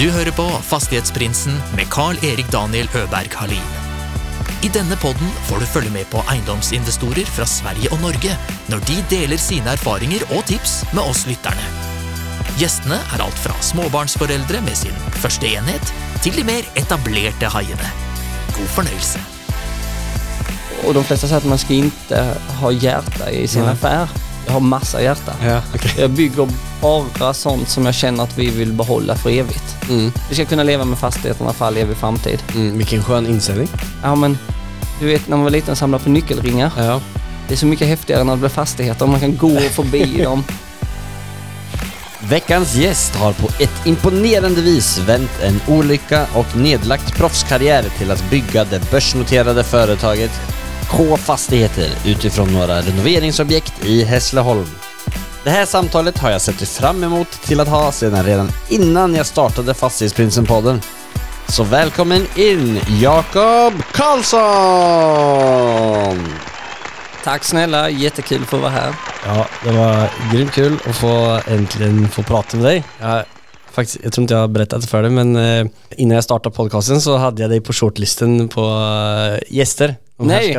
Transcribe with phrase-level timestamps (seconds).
[0.00, 3.72] Du hører på Fastighetsprinsen med Carl-Erik Daniel Øberg Halin.
[4.64, 8.32] I denne podden får du følge med på eiendomsinvestorer fra Sverige og Norge
[8.72, 11.66] når de deler sine erfaringer og tips med oss lytterne.
[12.56, 15.92] Gjestene er alt fra småbarnsforeldre med sin første enhet,
[16.24, 17.92] til de mer etablerte haiene.
[18.56, 19.20] God fornøyelse.
[20.86, 24.08] Och de flesta säger att man ska inte ha hjärta i sin affär.
[24.50, 25.32] Jag har massa hjärta.
[25.44, 25.92] Ja, okej.
[25.98, 26.48] Jag bygger
[26.80, 29.76] bara sånt som jag känner att vi vill behålla för evigt.
[29.88, 30.12] Mm.
[30.28, 32.42] Vi ska kunna leva med fastigheterna för all evig framtid.
[32.54, 33.68] Mm, vilken skön inställning.
[34.02, 34.38] Ja men,
[35.00, 36.72] du vet när man var liten och samlade på nyckelringar.
[36.76, 37.00] Ja.
[37.48, 39.06] Det är så mycket häftigare när det blir fastigheter.
[39.06, 40.44] Man kan gå förbi dem.
[42.20, 48.30] Veckans gäst har på ett imponerande vis vänt en olycka och nedlagt proffskarriär till att
[48.30, 50.30] bygga det börsnoterade företaget
[50.90, 54.66] K Fastigheter utifrån några renoveringsobjekt i Hässleholm.
[55.44, 59.26] Det här samtalet har jag sett fram emot till att ha sedan redan innan jag
[59.26, 60.80] startade Fastighetsprinsen-podden.
[61.48, 64.40] Så välkommen in Jakob Karlsson!
[67.24, 68.94] Tack snälla, jättekul för att vara här.
[69.26, 72.84] ja, det var grymt kul att få äntligen få prata med dig.
[73.00, 73.24] Jag,
[73.70, 77.00] faktiskt, jag tror inte jag har berättat för dig men eh, innan jag startade podcasten
[77.00, 79.96] så hade jag dig på shortlisten på eh, gäster.
[80.26, 80.56] Nej.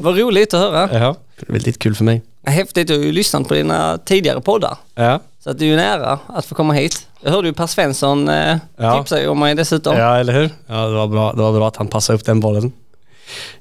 [0.00, 0.98] Vad roligt att höra.
[0.98, 1.14] Ja,
[1.48, 2.22] väldigt kul för mig.
[2.46, 4.76] Häftigt, jag har ju lyssnat på dina tidigare poddar.
[4.94, 7.06] Ja, Så att det är ju en ära att få komma hit.
[7.20, 8.98] Jag hörde ju Per Svensson eh, Ja.
[8.98, 9.96] tipsa ju om mig dessutom.
[9.96, 10.50] ja eller hur?
[10.66, 12.72] Ja, det var bra, det var bra att han passade upp den bollen.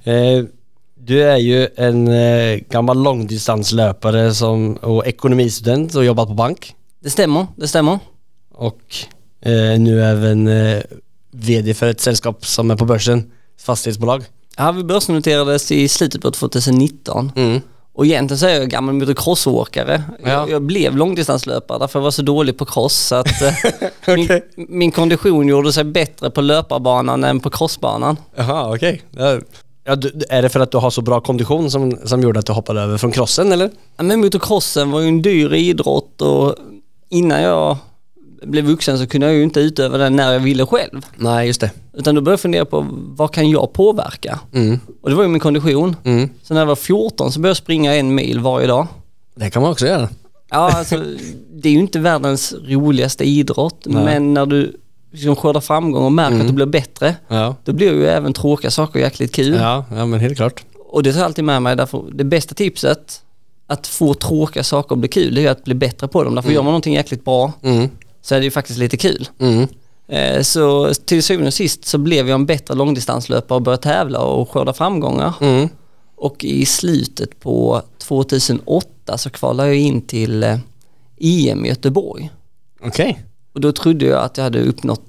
[0.04, 0.44] Eh,
[0.96, 6.76] du är ju en eh, gammal långdistanslöpare som, och ekonomistudent och jobbat på bank.
[7.00, 8.00] Det stämmer, det stämmer.
[8.54, 8.82] och
[9.42, 10.82] eh, nu även eh,
[11.32, 14.24] VD för ett sällskap som är på börsen, fastighetsbolag.
[14.58, 17.62] Ja, vi börsnoterades i slutet på 2019 Mm.
[17.94, 20.04] och egentligen så är jag gammal motocrossåkare.
[20.24, 20.30] Ja.
[20.30, 23.42] Jag, jag blev långdistanslöpare därför jag var så dålig på cross så att
[24.08, 28.18] eh, min, min kondition gjorde sig bättre på löparbanan än på crossbanan.
[28.36, 29.02] Jaha, okej.
[29.12, 29.40] Ja,
[29.88, 29.98] Ja,
[30.30, 32.82] är det för att du har så bra kondition som, som gjorde att du hoppade
[32.82, 33.70] över från crossen eller?
[33.98, 36.56] Ja, Men motocrossen var ju en dyr idrott och
[37.10, 37.78] innan jag
[38.46, 41.06] blev vuxen så kunde jag ju inte utöva den när jag ville själv.
[41.16, 41.72] Nej, just det.
[41.94, 44.40] Utan då började jag fundera på vad kan jag påverka?
[44.54, 44.80] Mm.
[45.02, 45.96] Och det var ju min kondition.
[46.04, 46.30] Mm.
[46.44, 48.88] Så när jag var 14 så började jag springa en mil varje dag.
[49.36, 50.10] Det kan man också göra.
[50.50, 51.04] Ja, alltså,
[51.54, 54.04] det är ju inte världens roligaste idrott, Nej.
[54.04, 54.78] men när du
[55.12, 57.56] liksom skördar framgång och märker att du blir bättre, Ja.
[57.64, 59.56] då blir ju även tråkiga saker jäkligt kul.
[59.62, 60.64] Ja, ja men helt klart.
[60.90, 63.22] Och det tar jag alltid med mig, därför det bästa tipset
[63.68, 66.36] att få tråkiga saker att bli kul, det är att bli bättre på dem.
[66.36, 67.90] Därför gör man någonting jäkligt bra Mm.
[68.26, 69.30] Så är det ju faktiskt lite kul.
[69.40, 69.68] Mm.
[70.08, 74.20] Eh, Så till syvende och sist så blev jag en bättre långdistanslöpare och började tävla
[74.20, 75.34] och skörda framgångar.
[75.42, 75.70] Mm.
[76.16, 80.58] Och i slutet på 2008 så kvalade jag in till eh,
[81.18, 82.32] EM i Göteborg.
[82.84, 83.24] Okej.
[83.54, 85.02] Och då trodde jag att jag hade uppnått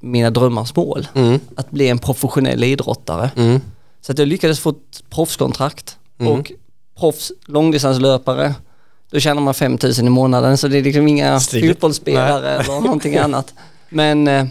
[0.00, 1.06] mina drömmars mål.
[1.14, 1.40] Mm.
[1.56, 3.30] Att bli en professionell idrottare.
[3.36, 3.60] Mm.
[4.00, 5.96] Så att jag lyckades få ett proffskontrakt.
[6.18, 6.32] Mm.
[6.32, 6.52] Och
[6.98, 8.54] proffs långdistanslöpare,
[9.10, 10.58] då tjänar man 5000 i månaden.
[10.58, 11.68] Så det är liksom inga Stiligt.
[11.72, 13.54] fotbollsspelare eller någonting annat.
[13.88, 14.44] Men eh,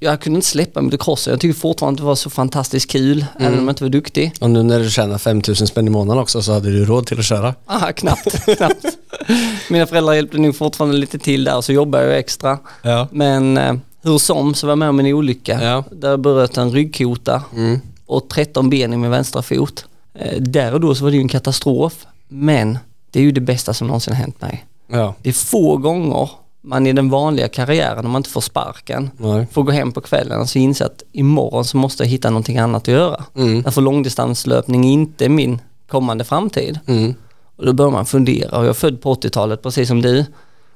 [0.00, 1.30] jag kunde inte släppa motocrossen.
[1.30, 3.46] Jag tycker fortfarande att det var så fantastiskt kul, Mm.
[3.48, 4.32] även om jag inte var duktig.
[4.40, 7.18] Och nu när du tjänar 5000 spänn i månaden också så hade du råd till
[7.18, 7.54] att köra.
[7.66, 8.84] Aha, knappt, knappt.
[9.70, 12.58] Mina föräldrar hjälpte nog fortfarande lite till där, så jobbar jag extra.
[12.82, 13.08] Ja.
[13.12, 15.58] Men eh, hur som så var jag med om en olycka.
[15.62, 15.84] Ja.
[15.92, 17.80] Där jag bröt en ryggkota Mm.
[18.06, 19.84] och 13 ben i min vänstra fot.
[20.14, 22.06] Eh, där och då så var det ju en katastrof.
[22.28, 22.78] Men
[23.16, 24.66] det är ju det bästa som någonsin har hänt mig.
[24.86, 25.14] Ja.
[25.22, 29.46] Det är få gånger man i den vanliga karriären, om man inte får sparken, Nej.
[29.52, 32.58] får gå hem på kvällen och så inse att imorgon så måste jag hitta någonting
[32.58, 33.24] annat att göra.
[33.36, 33.62] Mm.
[33.62, 36.78] Därför långdistanslöpning är inte min kommande framtid.
[36.86, 37.14] Mm.
[37.56, 40.24] Och då börjar man fundera, och jag är född på 80-talet precis som du.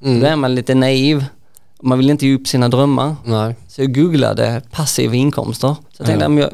[0.02, 0.20] Mm.
[0.20, 1.24] Då är man lite naiv,
[1.82, 3.16] man vill inte ge upp sina drömmar.
[3.24, 3.54] Nej.
[3.68, 5.68] Så jag googlade passiva inkomster.
[5.68, 6.40] Så jag tänkte, ja.
[6.40, 6.50] jag,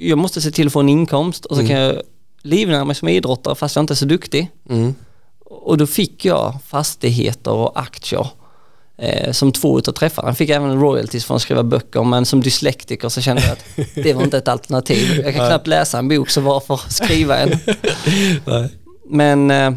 [0.00, 1.68] jag måste se till att få en inkomst och så Mm.
[1.68, 1.96] kan jag
[2.42, 4.50] livnära mig som idrottare fast jag inte är så duktig.
[4.70, 4.94] Mm.
[5.50, 8.26] Och då fick jag fastigheter och aktier
[8.98, 10.28] eh, som två utav träffarna.
[10.28, 13.94] Jag fick även royalties för att skriva böcker men som dyslektiker så kände jag att
[13.94, 15.20] det var inte ett alternativ.
[15.24, 17.58] Jag kan knappt läsa en bok så varför skriva en?
[19.12, 19.70] Men eh,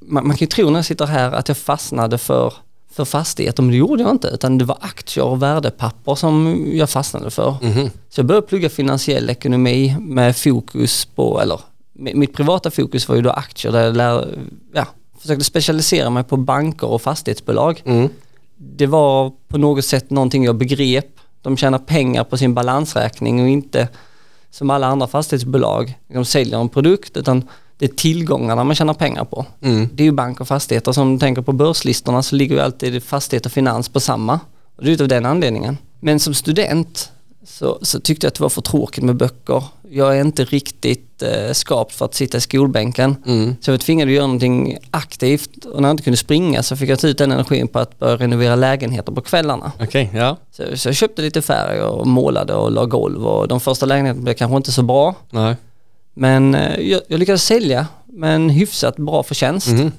[0.00, 2.54] man, man kan ju tro när jag sitter här att jag fastnade för,
[2.92, 4.28] för fastigheter, men det gjorde jag inte.
[4.28, 7.56] Utan det var aktier och värdepapper som jag fastnade för.
[7.62, 7.90] Mhm.
[8.08, 11.60] Så jag började plugga finansiell ekonomi med fokus på, eller
[11.94, 14.38] mitt privata fokus var ju då aktier där jag lär,
[14.72, 14.86] ja,
[15.20, 17.82] försökte specialisera mig på banker och fastighetsbolag.
[17.84, 18.08] Mm.
[18.56, 21.06] Det var på något sätt någonting jag begrep.
[21.42, 23.88] De tjänar pengar på sin balansräkning och inte
[24.50, 25.98] som alla andra fastighetsbolag.
[26.08, 27.48] De säljer en produkt utan
[27.78, 29.46] det är tillgångarna man tjänar pengar på.
[29.60, 29.88] Mm.
[29.92, 30.92] Det är ju bank och fastigheter.
[30.92, 34.40] Som du tänker på börslistorna så ligger ju alltid fastighet och finans på samma.
[34.76, 35.78] Och det är utav den anledningen.
[36.00, 37.12] Men som student
[37.46, 39.64] så, så tyckte jag att det var för tråkigt med böcker.
[39.90, 43.16] Jag är inte riktigt eh, skapt för att sitta i skolbänken.
[43.26, 43.56] Mm.
[43.60, 46.76] Så jag var tvingad att göra någonting aktivt och när jag inte kunde springa så
[46.76, 49.72] fick jag ta ut den energin på att börja renovera lägenheter på kvällarna.
[49.80, 50.36] Okej, ja.
[50.50, 54.22] Så, så jag köpte lite färg och målade och la golv och de första lägenheterna
[54.22, 55.14] blev kanske inte så bra.
[55.30, 55.56] Nej.
[56.14, 59.68] Men eh, jag, jag lyckades sälja med en hyfsat bra förtjänst.
[59.68, 59.92] Mhm.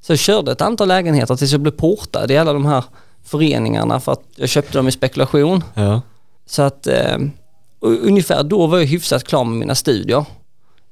[0.00, 2.84] Så jag körde ett antal lägenheter tills jag blev portad i alla de här
[3.24, 5.64] föreningarna för att jag köpte dem i spekulation.
[5.74, 6.02] Ja.
[6.46, 7.18] Så att eh,
[7.80, 10.24] ungefär då var jag hyfsat klar med mina studier.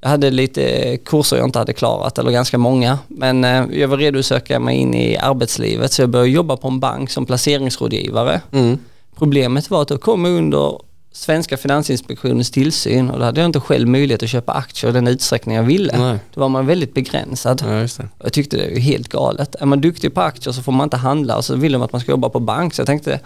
[0.01, 2.99] Jag hade lite kurser jag inte hade klarat, eller ganska många.
[3.07, 6.57] Men eh, jag var redo att söka mig in i arbetslivet så jag började jobba
[6.57, 8.41] på en bank som placeringsrådgivare.
[8.51, 8.77] Mm.
[9.17, 10.79] Problemet var att jag kom under
[11.11, 15.07] Svenska Finansinspektionens tillsyn och då hade jag inte själv möjlighet att köpa aktier i den
[15.07, 15.97] utsträckning jag ville.
[15.97, 16.19] Nej.
[16.33, 17.63] Då var man väldigt begränsad.
[17.65, 18.05] Ja.
[18.23, 19.55] Jag tyckte det var helt galet.
[19.59, 21.91] Är man duktig på aktier så får man inte handla och så vill de att
[21.91, 22.73] man ska jobba på bank.
[22.73, 23.19] Så jag tänkte,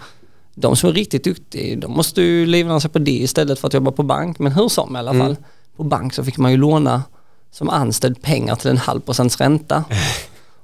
[0.54, 3.74] de som är riktigt duktiga, de måste ju livnära sig på det istället för att
[3.74, 4.38] jobba på bank.
[4.38, 5.36] Men hur som i alla fall,
[5.76, 7.02] på bank så fick man ju låna
[7.50, 9.84] som anställd pengar till en halv procents ränta.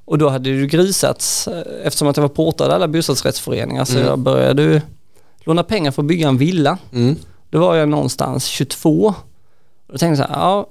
[0.04, 4.18] Och då hade det grisats eh, eftersom att jag var portad alla bostadsrättsföreningar så jag
[4.18, 4.82] började
[5.44, 6.78] låna pengar för att bygga en villa.
[6.92, 7.16] Mm.
[7.50, 9.06] Då var jag någonstans 22.
[9.86, 10.68] Och då tänkte jag så här, ja,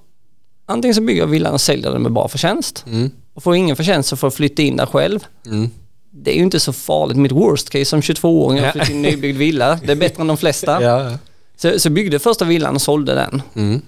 [0.66, 2.86] antingen så bygger jag villan och säljer den med bra förtjänst.
[2.88, 3.12] Mm.
[3.34, 5.20] Och får jag ingen förtjänst så får jag flytta in där själv.
[5.46, 5.70] Mm.
[6.18, 7.18] Det är ju inte så farligt.
[7.18, 8.72] Mitt worst case som 22-åring, jag Ja.
[8.72, 9.80] flyttade i en nybyggd villa.
[9.86, 10.82] Det är bättre än de flesta.
[10.84, 11.18] Ja.
[11.58, 13.42] Så, så byggde första villan och sålde den.
[13.56, 13.82] Mm.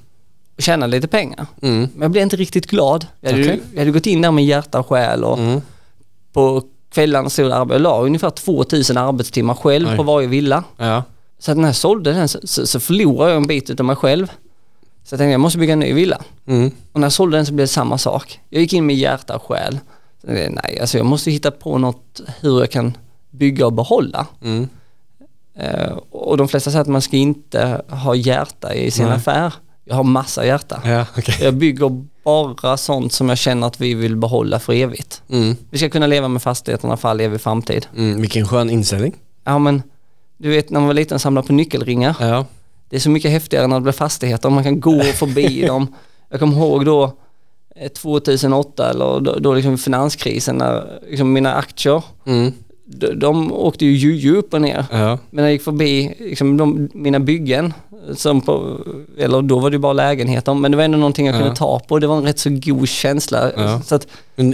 [0.57, 1.45] Och tjänade lite pengar.
[1.61, 1.79] Mm.
[1.93, 3.05] Men jag blev inte riktigt glad.
[3.21, 3.59] Jag hade, Okej.
[3.73, 5.61] jag hade gått in där med hjärta och själ och Mm.
[6.33, 9.97] på kvällarna stod jag och la ungefär 2000 arbetstimmar själv Oj.
[9.97, 10.63] på varje villa.
[10.77, 11.03] Ja.
[11.39, 14.27] Så när jag sålde den så, så, så förlorade jag en bit av mig själv.
[15.03, 16.21] Så jag tänkte jag måste bygga en ny villa.
[16.47, 16.71] Mm.
[16.91, 18.39] Och när jag sålde den så blev det samma sak.
[18.49, 19.79] Jag gick in med hjärta och själ.
[20.27, 22.97] Tänkte, Nej, alltså jag måste hitta på något hur jag kan
[23.31, 24.27] bygga och behålla.
[24.43, 24.69] Mm.
[25.59, 29.15] Eh, och de flesta säger att man ska inte ha hjärta i sin Nej.
[29.15, 29.53] affär.
[29.85, 30.81] Jag har massa hjärta.
[30.85, 31.35] Ja, okej.
[31.41, 35.21] Jag bygger bara sånt som jag känner att vi vill behålla för evigt.
[35.29, 35.55] Mm.
[35.69, 37.87] Vi ska kunna leva med fastigheterna för all evig framtid.
[37.97, 38.21] Mm.
[38.21, 39.15] Vilken skön inställning.
[39.43, 39.83] Ja men,
[40.37, 42.15] du vet när man var liten samlade på nyckelringar.
[42.19, 42.45] Ja.
[42.89, 45.95] Det är så mycket häftigare när det blir fastigheter, man kan gå förbi dem.
[46.29, 47.11] Jag kommer ihåg då eh,
[47.93, 52.51] 2008 eller då, då liksom finanskrisen när liksom mina aktier, Mm.
[52.85, 54.85] de, de åkte ju juju upp och ner.
[54.91, 55.17] Ja.
[55.29, 57.73] Men jag gick förbi liksom de, mina byggen,
[58.15, 58.77] som på,
[59.17, 61.39] eller då var det ju bara lägenheter, men det var ändå någonting jag Ja.
[61.39, 61.99] kunde ta på.
[61.99, 63.51] Det var en rätt så god känsla.
[63.57, 63.81] Ja.
[63.81, 64.07] Så att,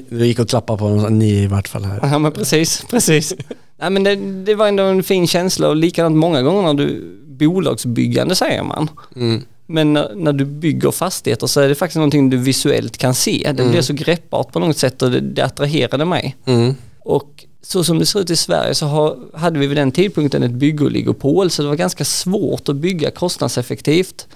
[0.09, 1.99] Du gick och klappade på dem, ni i vart fall här.
[2.11, 3.33] ja men precis, precis.
[3.79, 7.19] Nej men det, det var ändå en fin känsla och likadant många gånger när du,
[7.27, 8.89] bolagsbyggande säger man.
[9.15, 9.41] Mm.
[9.67, 13.51] Men när, när du bygger fastigheter så är det faktiskt någonting du visuellt kan se.
[13.57, 16.35] Det blir så greppbart på något sätt och det, det attraherade mig.
[16.45, 16.75] Mm.
[16.99, 20.43] Och så som det ser ut i Sverige så har, hade vi vid den tidpunkten
[20.43, 24.27] ett byggoligopol så det var ganska svårt att bygga kostnadseffektivt.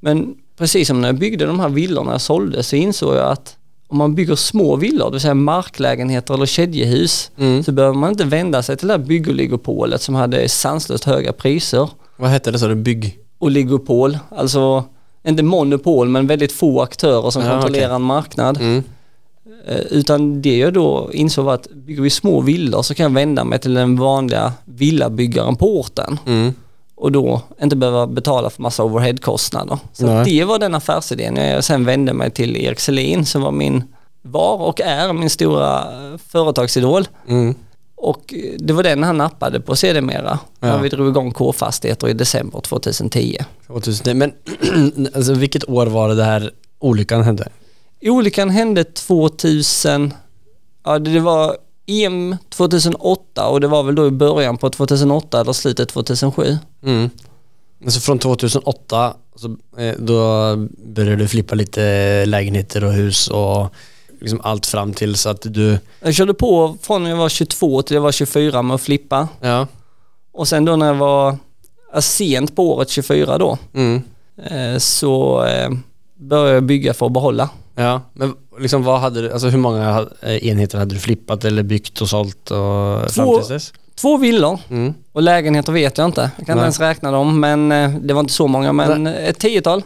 [0.00, 3.56] Men precis som när jag byggde de här villorna jag sålde så insåg jag att
[3.88, 7.62] om man bygger små villor, det vill säga marklägenheter eller kedjehus, Mm.
[7.64, 11.90] så behöver man inte vända sig till det här byggoligopolet som hade sanslöst höga priser.
[12.16, 12.74] Vad hette det sa du?
[12.74, 13.18] Bygg?
[13.42, 14.84] Oligopol, alltså
[15.24, 17.94] inte monopol men väldigt få aktörer som Ja, kontrollerar okej.
[17.96, 18.56] en marknad.
[18.60, 18.84] Mm.
[19.66, 23.10] Eh, Utan det jag då insåg var att bygger vi små villor så kan jag
[23.14, 26.54] vända mig till den vanliga villabyggaren på orten Mm.
[26.94, 29.78] och då inte behöva betala för massa overheadkostnader.
[29.92, 33.84] Så det var den affärsidén jag sen vände mig till Erik Selin som var min,
[34.22, 35.84] var och är min stora
[36.28, 37.08] företagsidol.
[37.28, 37.54] Mm.
[38.04, 40.78] Och det var den han nappade på sedermera när Ja.
[40.78, 43.38] vi drog igång K-fastigheter i december 2010.
[43.66, 44.18] 2000.
[44.18, 44.32] Men
[45.14, 47.48] alltså, vilket år var det, det här olyckan hände?
[48.00, 50.14] Olyckan hände 2000,
[50.84, 51.56] ja det var
[51.86, 56.58] EM 2008 och det var väl då i början på 2008 eller slutet 2007.
[56.84, 57.10] Mm.
[57.84, 59.56] Alltså från 2008 så,
[59.98, 60.56] då
[60.86, 63.74] började du flippa lite lägenheter och hus och
[64.22, 67.82] liksom allt fram till så att du, Jag körde på från när jag var 22
[67.82, 69.66] till jag var 24 med att flippa ja.
[70.32, 71.36] och sen då när jag var
[72.00, 74.02] sent på året 24 då Mm.
[74.46, 75.70] eh, så eh,
[76.16, 77.48] började jag bygga för att behålla.
[77.74, 81.62] Ja, men liksom vad hade du, alltså hur många eh, enheter hade du flippat eller
[81.62, 83.36] byggt och sålt och fram Två.
[83.36, 83.72] tills dess?
[83.94, 84.94] Två villor Mm.
[85.12, 86.20] och lägenheter vet jag inte.
[86.20, 86.62] Jag kan Nej.
[86.62, 87.68] inte ens räkna dem men
[88.06, 89.82] det var inte så många men ett tiotal.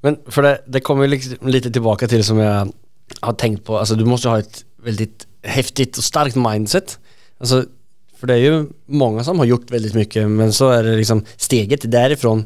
[0.00, 2.68] Men för det, det kommer ju liksom lite tillbaka till som jag
[3.20, 6.98] har tänkt på, alltså du måste ha ett väldigt häftigt och starkt mindset.
[7.38, 7.64] Alltså,
[8.20, 11.24] för det är ju många som har gjort väldigt mycket men så är det liksom
[11.36, 12.44] steget därifrån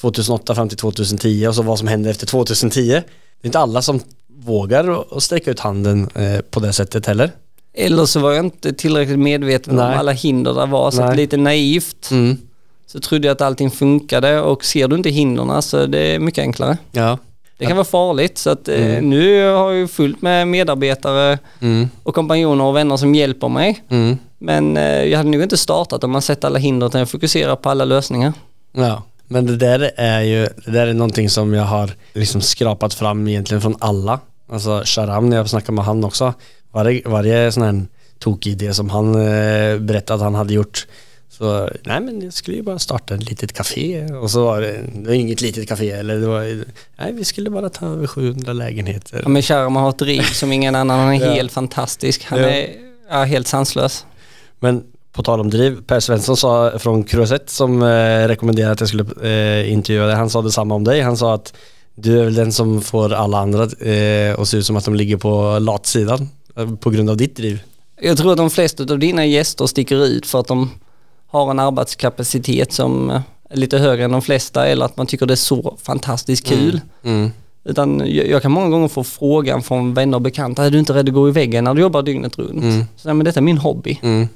[0.00, 2.88] 2008 fram till 2010 och så vad som händer efter 2010.
[2.88, 2.96] Det
[3.42, 7.30] är inte alla som vågar att- sträcka ut handen eh, på det sättet heller.
[7.74, 9.84] Eller så var jag inte tillräckligt medveten Nej.
[9.92, 12.36] om alla hinder där var så lite naivt Mm.
[12.86, 16.42] så trodde jag att allting funkade och ser du inte hindren så det är mycket
[16.42, 16.78] enklare.
[16.92, 17.18] Ja.
[17.62, 19.10] Det kan vara farligt så att eh, Mm.
[19.10, 21.88] nu har jag fullt med medarbetare Mm.
[22.02, 23.82] och kompanjoner och vänner som hjälper mig.
[23.88, 24.16] Mm.
[24.38, 27.56] Men eh, jag hade nog inte startat om man sett alla hinder utan jag fokuserar
[27.56, 28.32] på alla lösningar.
[28.72, 32.94] Ja, men det där är ju, det där är någonting som jag har liksom skrapat
[32.94, 34.20] fram egentligen från alla.
[34.52, 36.34] Alltså Sharam när jag snackade med han också.
[36.72, 37.82] Varje, varje sån här
[38.18, 40.86] tokig idé som han eh, berättade att han hade gjort.
[41.38, 44.80] Så nej men jag skulle ju bara starta ett litet café och så var det,
[44.94, 46.64] det var inget litet café eller det var,
[46.98, 49.20] nej vi skulle bara ta över 700 lägenheter.
[49.22, 51.32] Ja, men Sharma har ett driv som ingen annan, han är Ja.
[51.32, 52.24] helt fantastisk.
[52.24, 52.48] Han Ja.
[52.48, 52.70] är
[53.10, 54.06] ja, helt sanslös.
[54.58, 58.88] Men på tal om driv, Per Svensson sa från Cruzet som eh, rekommenderade att jag
[58.88, 59.04] skulle
[59.62, 61.00] eh, intervjua dig, han sa detsamma om dig.
[61.00, 61.54] Han sa att
[61.94, 63.62] du är väl den som får alla andra
[63.92, 67.36] eh, att se ut som att de ligger på latsidan eh, på grund av ditt
[67.36, 67.62] driv.
[68.00, 70.70] Jag tror att de flesta av dina gäster sticker ut för att de
[71.32, 73.20] har en arbetskapacitet som eh,
[73.50, 76.80] är lite högre än de flesta eller att man tycker det är så fantastiskt kul.
[77.04, 77.30] Mm.
[77.64, 81.08] Utan jag, kan många gånger få frågan från vänner och bekanta, är du inte rädd
[81.08, 82.62] att gå i väggen när du jobbar dygnet runt?
[82.62, 82.84] Mm.
[82.96, 83.98] Så, nej, men detta är min hobby.
[84.02, 84.28] Mm.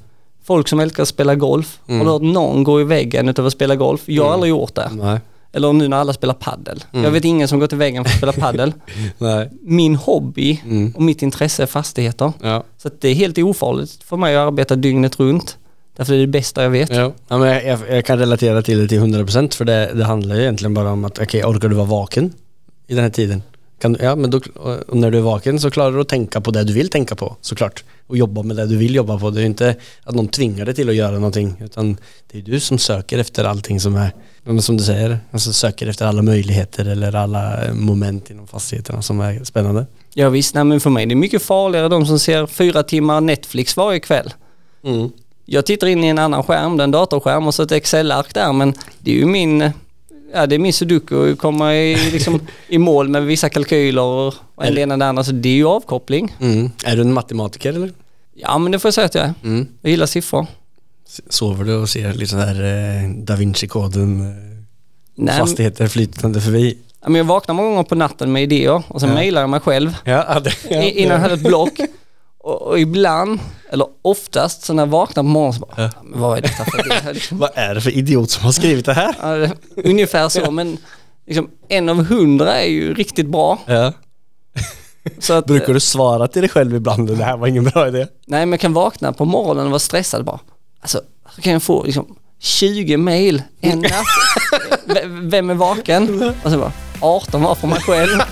[0.43, 1.99] Folk som älskar att spela golf, Mm.
[1.99, 4.01] har du hört någon gå i väggen utöver att spela golf?
[4.05, 4.33] Jag har Mm.
[4.33, 4.89] aldrig gjort det.
[4.93, 5.19] Nej.
[5.53, 6.83] Eller nu när alla spelar paddel.
[6.91, 7.03] Mm.
[7.05, 8.73] Jag vet ingen som går till väggen för att spela paddel.
[9.61, 10.93] Min hobby Mm.
[10.95, 12.33] och mitt intresse är fastigheter.
[12.41, 12.63] Ja.
[12.77, 15.57] Så det är helt ofarligt för mig att arbeta dygnet runt.
[15.97, 16.89] Därför är det bästa jag vet.
[16.89, 17.13] Ja.
[17.27, 20.35] Ja, men jag, jag, jag kan relatera till det till 100% för det, det handlar
[20.35, 22.33] ju egentligen bara om att okej, orkar du vara vaken
[22.87, 23.41] i den här tiden?
[23.79, 24.41] Kan, ja, men då,
[24.87, 27.35] när du är vaken så klarar du att tänka på det du vill tänka på
[27.41, 27.83] såklart.
[28.07, 29.29] Och jobba med det du vill jobba på.
[29.29, 31.97] Det är ju inte att någon tvingar dig till att göra någonting utan
[32.31, 34.11] det är du som söker efter allting som är,
[34.61, 39.19] som du säger, alltså söker efter alla möjligheter eller alla eh, moment inom fastigheterna som
[39.19, 39.85] är spännande.
[40.13, 43.21] Ja visst, nej, men för mig det är mycket farligare de som ser fyra timmar
[43.21, 44.33] Netflix varje kväll.
[44.83, 45.09] Mm.
[45.49, 48.33] Jag tittar in i en annan skärm, det är en datorskärm och så ett Excel-ark
[48.33, 49.71] där men det är ju min,
[50.33, 54.33] ja det är min sudoku att komma i, liksom, i mål med vissa kalkyler och
[54.61, 56.35] en det ena och det andra så det är ju avkoppling.
[56.39, 56.71] Mm.
[56.85, 57.91] Är du en matematiker eller?
[58.35, 59.33] Ja men det får jag säga att jag är.
[59.43, 59.67] Mm.
[59.81, 60.47] Jag gillar siffror.
[61.29, 62.63] Sover du och ser lite sådär
[63.03, 64.35] eh, Da Vinci-koden
[65.27, 66.77] eh, fastigheter flytande förbi.
[67.01, 69.15] Ja, men jag vaknar många gånger på natten med idéer och sen Ja.
[69.15, 71.79] mailar jag mig själv Ja, det, i- innan jag hade ett block.
[72.47, 73.39] Och, och ibland,
[73.69, 75.89] eller oftast, så när jag vaknar på morgonen så bara, Ja.
[76.03, 77.13] men vad är detta för?
[77.13, 79.15] Liksom, Vad är det för idiot som har skrivit det här?
[79.21, 79.49] ja,
[79.83, 80.77] Ungefär så, men
[81.27, 83.57] liksom, en av hundra är ju riktigt bra.
[83.65, 83.93] Ja.
[85.19, 87.17] Så att, Brukar du svara till dig själv ibland?
[87.17, 88.07] Det här var ingen bra idé.
[88.27, 90.39] Nej, men jag kan vakna på morgonen och vara stressad bara.
[90.81, 91.01] Alltså,
[91.35, 93.91] hur kan jag få liksom 20 mail en natt?
[95.05, 96.33] Vem är vaken?
[96.43, 98.19] Och så bara, 18 var för mig själv.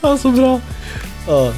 [0.00, 0.60] Ja, så bra.
[1.28, 1.52] Ja.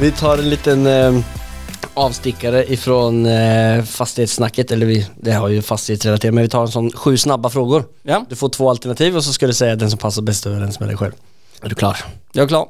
[0.00, 1.20] Vi tar en liten eh,
[1.94, 6.90] avstickare ifrån eh, fastighetssnacket, eller vi, det har ju fastighetsrelaterat, men vi tar en sån
[6.92, 7.84] sju snabba frågor.
[8.02, 10.80] Ja, Du får två alternativ och så ska du säga den som passar bäst överens
[10.80, 11.12] med dig själv.
[11.62, 11.98] Är du klar?
[12.32, 12.68] jag är klar.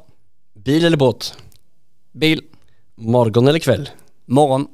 [0.55, 1.37] Bil eller båt?
[2.11, 2.41] Bil,
[2.95, 3.89] Morgon eller kväll?
[4.25, 4.67] morgon,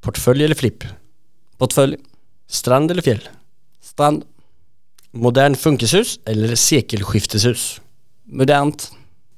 [0.00, 0.84] Portfölj eller flipp?
[1.58, 1.96] portfölj,
[2.48, 3.28] Strand eller fjäll?
[3.82, 4.24] strand,
[5.10, 7.80] Modern funkishus eller sekelskifteshus?
[8.24, 8.92] modernt,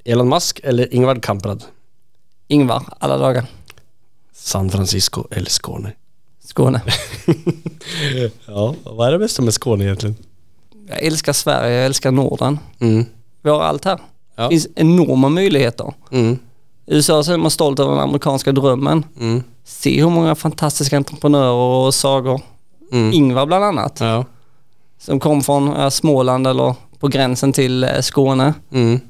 [0.05, 1.65] Elon Musk eller Ingvar Kamprad?
[2.49, 3.45] Ingvar, alla dagar.
[4.33, 5.93] San Francisco eller Skåne?
[6.45, 6.83] Skåne.
[8.47, 10.17] Ja, vad är det bästa med Skåne egentligen?
[10.89, 12.59] Jag älskar Sverige, jag älskar Norden.
[12.79, 13.05] Mm.
[13.43, 13.99] Vi har allt här.
[14.37, 14.43] Ja.
[14.43, 15.95] Det finns enorma möjligheter.
[16.11, 16.39] Mm.
[16.87, 19.05] I USA så är man stolt över den amerikanska drömmen.
[19.21, 19.43] Mm.
[19.65, 22.41] Se hur många fantastiska entreprenörer och sagor.
[22.93, 23.13] Mm.
[23.13, 24.01] Ingvar bland annat.
[24.01, 24.25] Ja.
[24.99, 28.55] Som kom från Småland eller på gränsen till eh, Skåne.
[28.73, 29.01] Mm.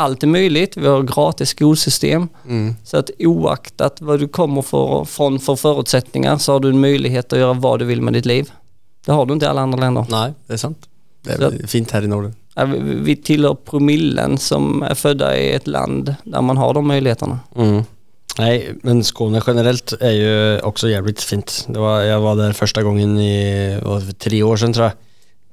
[0.00, 0.76] Allt är möjligt.
[0.76, 2.28] Vi har gratis skolsystem.
[2.48, 2.74] Mm.
[2.84, 7.32] Så att oaktat vad du kommer för, från för förutsättningar så har du en möjlighet
[7.32, 8.50] att göra vad du vill med ditt liv.
[9.06, 10.06] Det har du inte i alla andra länder.
[10.10, 10.78] Nej, det är sant.
[11.22, 12.34] Det är fint här i Norden.
[12.54, 16.86] Ja, vi- Vi tillhör promillen som är födda i ett land där man har de
[16.86, 17.38] möjligheterna.
[17.56, 17.82] Mm.
[18.38, 21.64] Nej, men Skåne generellt är ju också jävligt fint.
[21.68, 24.92] Det var, jag var där första gången i, för tre år sedan tror jag.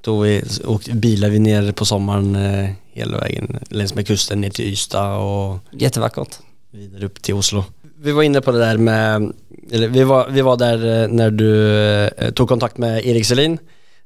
[0.02, 4.50] Då vi åkte, bilade vi ner på sommaren eh, hela vägen längs med kusten ner
[4.50, 6.36] till Ystad och Jättevackert.
[6.72, 7.64] vidare upp till Oslo.
[8.00, 9.34] Vi var inne på det där med,
[9.72, 11.76] eller vi var, vi var där eh, när du
[12.18, 13.58] eh, tog kontakt med Erik Selin.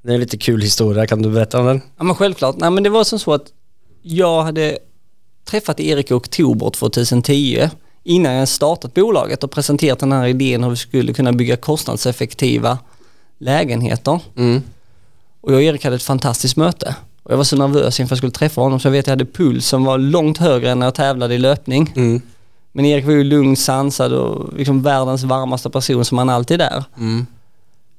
[0.02, 1.82] Det är en lite kul historia, kan du berätta om den?
[1.98, 2.56] Ja men självklart.
[2.58, 3.46] Nej men det var som så att
[4.02, 4.78] jag hade
[5.46, 7.70] träffat Erik i oktober 2010
[8.04, 12.80] innan jag startat bolaget och presenterat den här idén hur vi skulle kunna bygga kostnadseffektiva
[13.38, 14.20] lägenheter.
[14.38, 14.62] Mm.
[15.42, 16.96] Och jag och Erik hade ett fantastiskt möte.
[17.32, 19.12] Och jag var så nervös inför jag skulle träffa honom så jag vet att jag
[19.12, 21.94] hade puls som var långt högre än när jag tävlade i löpning.
[21.96, 22.22] Mm.
[22.72, 26.84] Men Erik var ju lugn, sansad och liksom världens varmaste person som han alltid är.
[26.98, 27.26] Mm.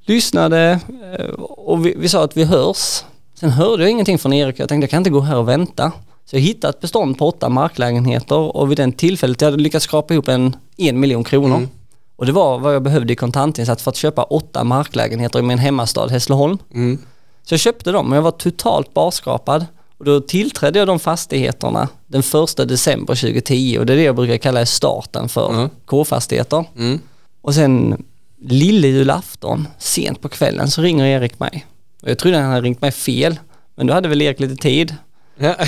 [0.05, 0.79] Lyssnade
[1.19, 3.03] eh, och vi, vi sa att vi hörs.
[3.39, 5.91] Sen hörde jag ingenting från Erik jag tänkte jag kan inte gå här och vänta.
[6.25, 9.85] Så jag hittade ett bestånd på åtta marklägenheter och vid den tillfället jag hade lyckats
[9.85, 11.57] skrapa ihop en, en miljon kronor.
[11.57, 11.69] Mm.
[12.15, 15.57] Och det var vad jag behövde i kontantinsats för att köpa åtta marklägenheter i min
[15.57, 16.57] hemmastad Hässleholm.
[16.73, 16.99] Mm.
[17.43, 19.65] Så jag köpte dem och jag var totalt barskrapad.
[19.97, 22.23] Och då tillträdde jag de fastigheterna den
[22.59, 25.69] 1 december 2010 och det är det jag brukar kalla starten för Mm.
[25.85, 26.65] K-fastigheter.
[26.77, 26.99] Mm.
[27.41, 28.03] Och sen
[28.41, 31.65] lille julafton, sent på kvällen, så ringer Erik mig.
[32.01, 33.39] Och jag trodde han hade ringt mig fel,
[33.75, 34.95] men då hade väl Erik lite tid.
[35.37, 35.55] Ja.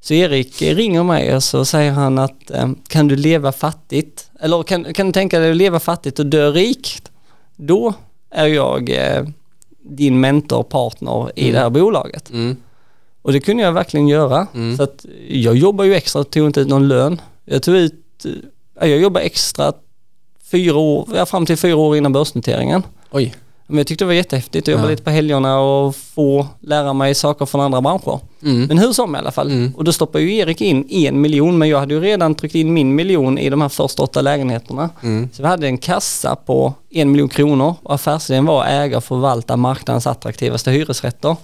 [0.00, 4.62] Så Erik ringer mig och så säger han att eh, kan du leva fattigt, eller
[4.62, 7.10] kan, kan du tänka dig att leva fattigt och dö rikt?
[7.56, 7.94] Då
[8.30, 9.24] är jag eh,
[9.88, 11.54] din mentor, partner i Mm.
[11.54, 12.30] det här bolaget.
[12.30, 12.56] Mm.
[13.22, 14.46] Och det kunde jag verkligen göra.
[14.54, 14.76] Mm.
[14.76, 17.20] Så att jag jobbar ju extra tog inte ut någon lön.
[17.44, 18.24] Jag tog ut,
[18.80, 19.72] eh, jag jobbar extra
[20.50, 22.82] fyra år, fram till fyra år innan börsnoteringen.
[23.10, 23.34] Oj.
[23.66, 24.90] Men jag tyckte det var jättehäftigt att jobba Ja.
[24.90, 28.20] lite på helgerna och få lära mig saker från andra branscher.
[28.42, 28.66] Mm.
[28.66, 29.50] Men hur som i alla fall.
[29.50, 29.72] Mm.
[29.76, 32.72] Och då stoppade ju Erik in en miljon men jag hade ju redan tryckt in
[32.74, 34.90] min miljon i de här första åtta lägenheterna.
[35.02, 35.28] Mm.
[35.32, 39.04] Så vi hade en kassa på en miljon kronor och affärsidén var att äga och
[39.04, 41.36] förvalta marknadens attraktivaste hyresrätter.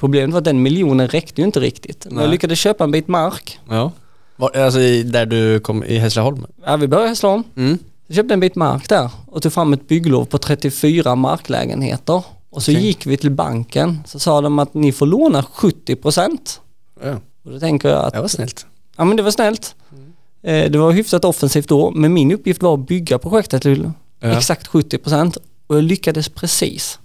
[0.00, 2.04] Problemet var att den miljonen räckte ju inte riktigt.
[2.04, 2.30] Men jag Nej.
[2.30, 3.58] lyckades köpa en bit mark.
[3.70, 3.92] Ja.
[4.36, 6.46] Var, alltså i, där du kom i Hässleholm?
[6.66, 7.42] Ja, vi började i Hässleholm.
[7.56, 7.78] Mm.
[8.10, 12.22] Jag köpte en bit mark där och tog fram ett bygglov på 34 marklägenheter.
[12.50, 12.82] Och så Okej.
[12.86, 16.60] gick vi till banken så sa de att ni får låna 70 procent.
[17.04, 17.12] Ja.
[17.44, 18.66] Och då tänker jag att Det var snällt.
[18.96, 19.74] Ja men det var snällt.
[20.42, 23.90] Eh, Det var hyfsat offensivt då, men min uppgift var att bygga projektet till
[24.20, 24.28] Ja.
[24.28, 25.36] exakt 70%
[25.66, 26.98] och jag lyckades precis.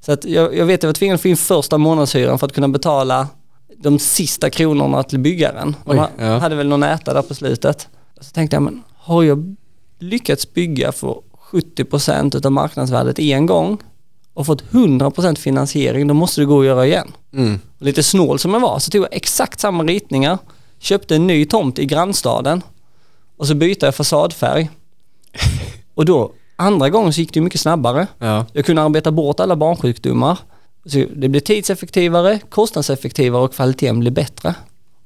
[0.00, 2.46] Så att jag, jag vet att jag var tvingad att få in första månadshyran för
[2.46, 3.28] att kunna betala
[3.76, 5.76] de sista kronorna till byggaren.
[5.84, 6.38] De Oj, ja.
[6.38, 7.88] hade väl någon äta där på slutet.
[8.20, 9.56] Så tänkte jag, men har jag
[10.02, 11.16] lyckats bygga för
[11.52, 13.78] 70% av marknadsvärdet en gång
[14.34, 17.12] och fått 100% finansiering, då måste det gå att göra igen.
[17.32, 17.60] Mm.
[17.78, 20.38] Lite snål som jag var så tog jag exakt samma ritningar,
[20.78, 22.62] köpte en ny tomt i grannstaden
[23.36, 24.70] och så bytte jag fasadfärg.
[25.94, 28.06] Och då, andra gången så gick det mycket snabbare.
[28.18, 28.46] Ja.
[28.52, 30.38] Jag kunde arbeta bort alla barnsjukdomar.
[30.84, 34.54] Så det blev tidseffektivare, kostnadseffektivare och kvaliteten blev bättre.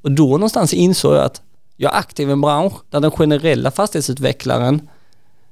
[0.03, 1.43] Och då någonstans insåg jag att
[1.77, 4.89] jag är aktiv i en bransch där den generella fastighetsutvecklaren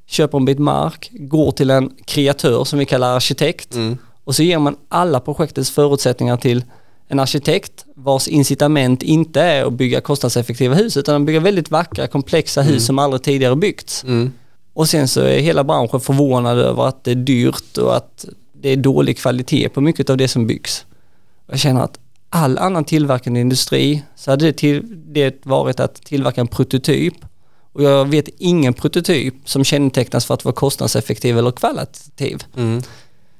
[0.07, 3.99] köper en bit mark, går till en kreatör som vi kallar arkitekt Mm.
[4.25, 6.65] och så ger man alla projektets förutsättningar till
[7.09, 12.07] en arkitekt vars incitament inte är att bygga kostnadseffektiva hus utan att bygga väldigt vackra
[12.07, 14.05] komplexa hus som aldrig tidigare byggts.
[14.05, 14.33] Mm.
[14.73, 18.69] Och sen så är hela branschen förvånad över att det är dyrt och att det
[18.69, 20.87] är dålig kvalitet på mycket av det som byggs.
[21.47, 21.99] Jag känner att
[22.35, 27.15] all annan tillverkande industri så hade det, till, det varit att tillverka en prototyp
[27.73, 32.45] och jag vet ingen prototyp som kännetecknas för att vara kostnadseffektiv eller kvalitativ.
[32.57, 32.83] Mm.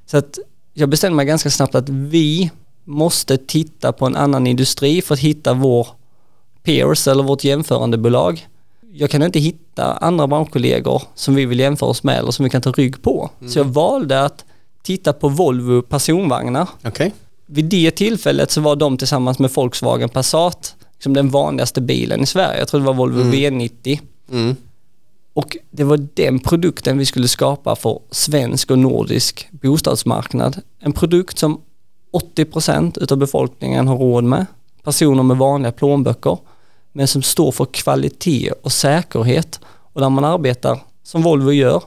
[0.07, 0.39] Så att
[0.75, 2.51] jag bestämde mig ganska snabbt att vi
[2.85, 5.89] måste titta på en annan industri för att hitta vår
[6.63, 8.49] peers eller vårt jämförandebolag.
[8.93, 12.51] Jag kan inte hitta andra branschkollegor som vi vill jämföra oss med eller som vi
[12.51, 13.31] kan ta rygg på.
[13.49, 14.45] Så jag valde att
[14.83, 16.69] titta på Volvo personvagnar.
[16.85, 17.13] Okej.
[17.55, 22.27] Vid det tillfället så var de tillsammans med Volkswagen Passat liksom den vanligaste bilen i
[22.27, 22.59] Sverige.
[22.59, 24.01] Jag tror det var Volvo V90.
[24.31, 24.57] Mm.
[25.33, 30.61] Och det var den produkten vi skulle skapa för svensk och nordisk bostadsmarknad.
[30.81, 31.61] En produkt som
[32.37, 34.47] 80% utav befolkningen har råd med.
[34.83, 36.39] Personer med vanliga plånböcker.
[36.93, 39.61] Men som står för kvalitet och säkerhet.
[39.65, 41.83] Och där man arbetar, som Volvo gör,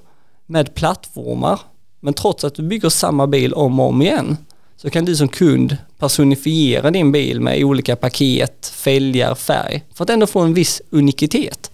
[0.46, 1.60] med plattformar.
[2.00, 4.38] Men trots att du bygger samma bil om och om igen
[4.78, 10.10] så kan du som kund personifiera din bil med olika paket, fälgar, färg för att
[10.10, 11.72] ändå få en viss unikitet.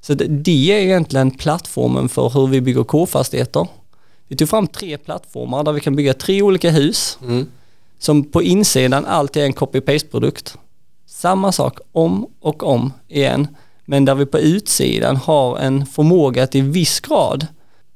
[0.00, 3.68] Så det, är egentligen plattformen för hur vi bygger K-fastigheter.
[4.28, 7.46] Vi tog fram tre plattformar där vi kan bygga tre olika hus Mm.
[7.98, 10.56] som på insidan alltid är en copy-paste-produkt.
[11.06, 13.48] Samma sak om och om igen,
[13.84, 17.46] men där vi på utsidan har en förmåga att i viss grad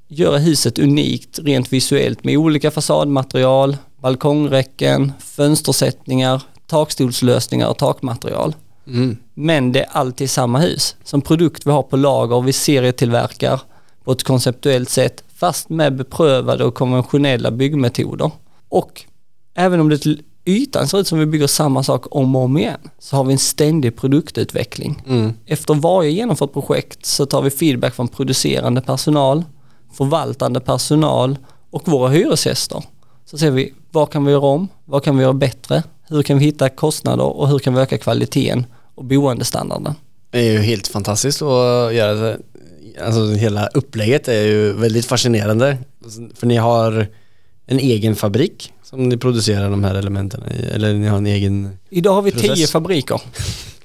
[0.08, 8.54] göra huset unikt rent visuellt med olika fasadmaterial, balkongräcken, fönstersättningar, takstolslösningar och takmaterial.
[8.86, 9.16] Mm.
[9.34, 10.96] Men det är alltid samma hus.
[11.04, 13.60] Som produkt vi har på lager och vi serietillverkar
[14.04, 18.30] på ett konceptuellt sätt fast med beprövade och konventionella byggmetoder.
[18.68, 19.02] Och
[19.54, 22.58] även om det till ytan ser ut som vi bygger samma sak om och om
[22.58, 25.02] igen så har vi en ständig produktutveckling.
[25.06, 25.32] Mm.
[25.46, 29.44] Efter varje genomfört projekt så tar vi feedback från producerande personal,
[29.92, 31.38] förvaltande personal
[31.70, 32.82] och våra hyresgäster.
[33.32, 36.38] Så ser vi vad kan vi göra om, vad kan vi göra bättre, hur kan
[36.38, 39.94] vi hitta kostnader och hur kan vi öka kvaliteten och boendestandarden.
[40.30, 42.38] Det är ju helt fantastiskt att göra det.
[43.04, 45.78] alltså hela upplägget är ju väldigt fascinerande.
[46.34, 47.06] För ni har
[47.66, 51.78] en egen fabrik som ni producerar de här elementen i, eller ni har en egen...
[51.90, 52.54] Idag har vi Process.
[52.54, 53.20] tio fabriker.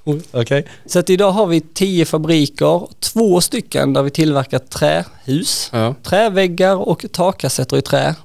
[0.32, 0.66] Okej.
[0.86, 5.96] Så att idag har vi tio fabriker, två stycken där vi tillverkar trähus, Ja.
[6.04, 8.16] träväggar och takkassetter i trä.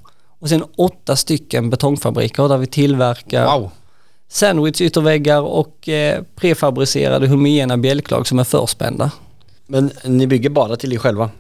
[0.43, 3.71] Och sen åtta stycken betongfabriker där vi tillverkar Wow.
[4.29, 9.11] sandwichytterväggar och eh, prefabricerade homogena bjälklag som är förspända.
[9.67, 11.31] Men ni bygger bara till er själva?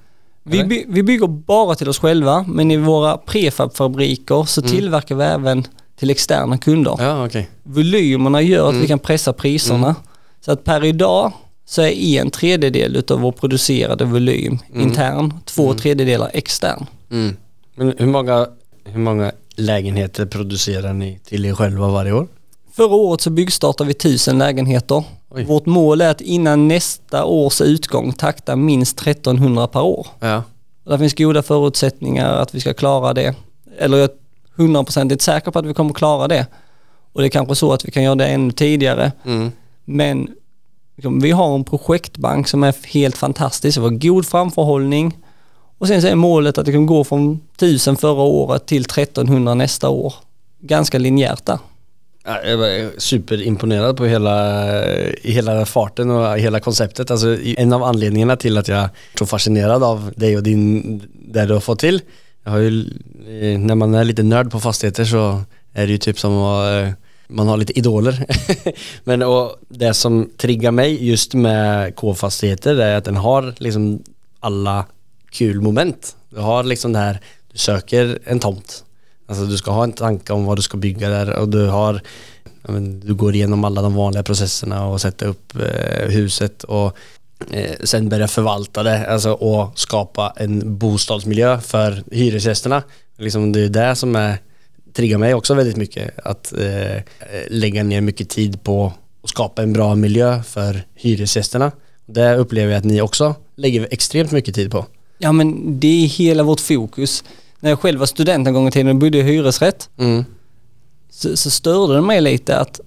[0.42, 5.24] Vi, by, vi bygger bara till oss själva men i våra prefabfabriker så tillverkar vi
[5.24, 5.64] även
[5.98, 6.96] till externa kunder.
[6.98, 7.48] Ja, okej.
[7.62, 8.80] Volymerna gör att Mm.
[8.82, 9.94] vi kan pressa priserna.
[10.40, 11.32] Så att per idag
[11.64, 14.82] så är en tredjedel utav vår producerade volym Mm.
[14.88, 16.86] intern, två tredjedelar extern.
[17.10, 17.36] Mm.
[17.74, 18.46] Men hur många,
[18.84, 22.28] hur många lägenheter producerar ni till er själva varje år?
[22.72, 25.04] Förra året så byggstartade vi tusen lägenheter.
[25.30, 25.44] Oj.
[25.44, 30.06] Vårt mål är att innan nästa års utgång takta minst 1300 per år.
[30.20, 30.42] Ja.
[30.84, 33.34] Det finns goda förutsättningar att vi ska klara det.
[33.78, 34.16] Eller jag är
[34.56, 36.46] hundraprocentigt säker på att vi kommer klara det.
[37.12, 39.12] Och det är kanske så att vi kan göra det ännu tidigare.
[39.24, 39.52] Mm.
[39.84, 40.28] Men
[40.96, 43.78] liksom, vi har en projektbank som är helt fantastisk.
[43.78, 45.18] Vi har god framförhållning.
[45.82, 49.54] Och sen så är målet att det kan gå från 1000 förra året till 1300
[49.54, 50.14] nästa år.
[50.60, 51.58] Ganska linjärt där.
[52.44, 54.64] Jag var superimponerad på hela,
[55.22, 57.10] hela farten och hela konceptet.
[57.10, 61.46] Alltså, en av anledningarna till att jag är så fascinerad av dig och din, det
[61.46, 62.00] du har fått till.
[62.44, 62.80] Jag har ju,
[63.26, 65.42] eh, när man är lite nörd på fastigheter så
[65.72, 66.92] är det ju typ som att eh,
[67.28, 68.26] man har lite idoler.
[69.04, 74.02] Men och det som triggar mig just med K-fastigheter är att den har liksom
[74.40, 74.84] alla
[75.32, 76.16] kul moment.
[76.30, 77.20] Du har liksom det här,
[77.52, 78.84] du söker en tomt.
[79.26, 82.02] Alltså du ska ha en tanke om vad du ska bygga där och du har
[83.02, 86.96] du går igenom alla de vanliga processerna och sätter upp eh, huset och
[87.50, 92.82] eh, sen börja förvalta det alltså, och skapa en bostadsmiljö för hyresgästerna.
[93.18, 94.38] Liksom, det är det som är,
[94.92, 96.18] triggar mig också väldigt mycket.
[96.24, 97.02] Att eh,
[97.48, 98.92] lägga ner mycket tid på
[99.22, 101.72] att skapa en bra miljö för hyresgästerna.
[102.06, 104.86] Det upplever jag att ni också lägger extremt mycket tid på.
[105.22, 107.24] Ja men det är hela vårt fokus.
[107.61, 110.24] När jag själv var student en gång i tiden och bodde i hyresrätt Mm.
[111.11, 112.80] så, så störde det mig lite att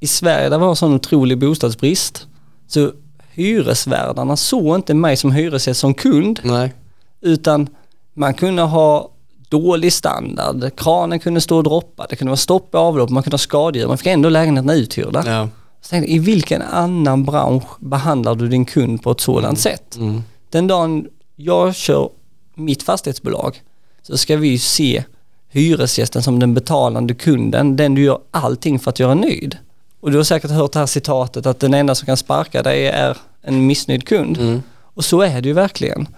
[0.00, 2.26] i Sverige där vi har sån otrolig bostadsbrist
[2.68, 2.92] så
[3.30, 6.72] hyresvärdarna såg inte mig som hyresgäst som kund Nej.
[7.20, 7.68] utan
[8.14, 9.10] man kunde ha
[9.48, 13.34] dålig standard, kranen kunde stå och droppa, det kunde vara stopp i avlopp, man kunde
[13.34, 15.22] ha skadedjur, man fick ändå lägenheterna uthyrda.
[15.26, 15.48] Ja.
[15.80, 19.96] Så tänkte, I vilken annan bransch behandlar du din kund på ett sådant sätt?
[19.96, 20.22] Mm.
[20.50, 21.06] Den dagen
[21.44, 22.10] jag kör
[22.54, 23.62] mitt fastighetsbolag
[24.02, 25.04] så ska vi se
[25.48, 29.58] hyresgästen som den betalande kunden, den du gör allting för att göra nöjd.
[30.00, 32.86] Och du har säkert hört det här citatet att den enda som kan sparka dig
[32.86, 34.38] är en missnöjd kund.
[34.38, 34.62] Mm.
[34.94, 36.08] Och så är det ju verkligen.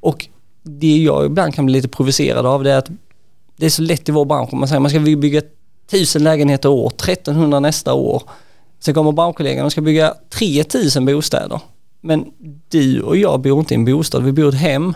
[0.00, 0.28] Och
[0.62, 2.90] det jag ibland kan bli lite provocerad av det är att
[3.56, 4.52] det är så lätt i vår bransch.
[4.52, 5.42] Man säger man ska bygga
[5.90, 8.22] tusen lägenheter i år, 1300 nästa år.
[8.80, 11.60] Sen kommer branschkollegan och ska bygga 3000 bostäder.
[12.06, 12.32] Men
[12.68, 14.94] du och jag bor inte i en bostad, vi bor i ett hem.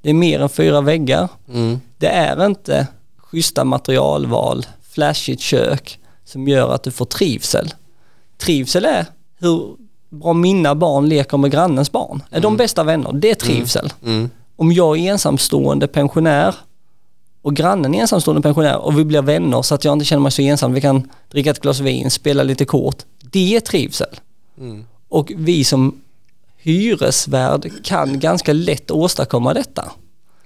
[0.00, 1.28] Det är mer än fyra väggar.
[1.48, 1.80] Mm.
[1.98, 7.74] Det är inte schyssta materialval, flashigt kök som gör att du får trivsel.
[8.38, 9.06] Trivsel är
[9.38, 9.76] hur
[10.10, 12.22] bra mina barn leker med grannens barn.
[12.30, 13.12] Är de bästa vänner?
[13.12, 13.92] Det är trivsel.
[14.04, 14.30] Mm.
[14.56, 16.54] Om jag är ensamstående pensionär
[17.42, 20.32] och grannen är ensamstående pensionär och vi blir vänner så att jag inte känner mig
[20.32, 20.72] så ensam.
[20.72, 22.96] Vi kan dricka ett glas vin, spela lite kort.
[23.20, 24.20] Det är trivsel.
[24.58, 24.84] Mm.
[25.08, 26.02] Och vi som
[26.62, 29.84] hyresvärd kan ganska lätt åstadkomma detta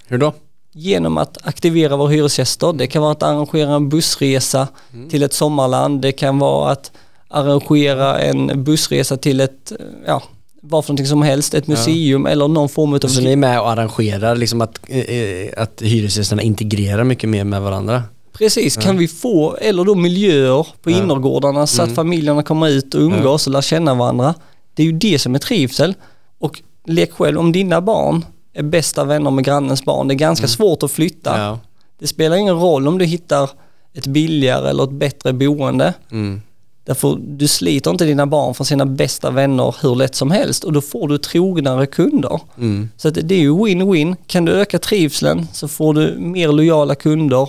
[0.07, 0.33] Hur då?
[0.73, 2.73] genom att aktivera våra hyresgäster.
[2.73, 4.69] Det kan vara att arrangera en bussresa
[5.11, 6.01] till ett sommarland.
[6.03, 6.93] Det kan vara att
[7.29, 9.73] arrangera en bussresa till ett,
[10.07, 10.23] ja,
[10.63, 12.99] vad för någonting som helst, ett museum eller någon form av...
[12.99, 17.45] Så ni är med och arrangerar liksom att, eh, eh, att hyresgästerna integrerar mycket mer
[17.45, 18.03] med varandra?
[18.33, 20.97] Precis, kan vi få, eller då miljöer på Ja.
[20.99, 24.35] innergårdarna så att familjerna kommer ut och umgås och lär känna varandra.
[24.77, 25.95] Det är ju det som är trivsel.
[26.39, 30.49] Och lek själv, om dina barn är bästa vänner med grannens barn, det är ganska
[30.49, 31.39] svårt att flytta.
[31.39, 31.59] Ja.
[31.99, 33.51] Det spelar ingen roll om du hittar
[33.95, 35.95] ett billigare eller ett bättre boende.
[36.11, 36.43] Mm.
[36.85, 40.73] Därför du sliter inte dina barn från sina bästa vänner hur lätt som helst och
[40.73, 42.41] då får du trognare kunder.
[42.59, 42.91] Mm.
[42.97, 44.17] Så det är ju win-win.
[44.27, 47.49] Kan du öka trivseln så får du mer lojala kunder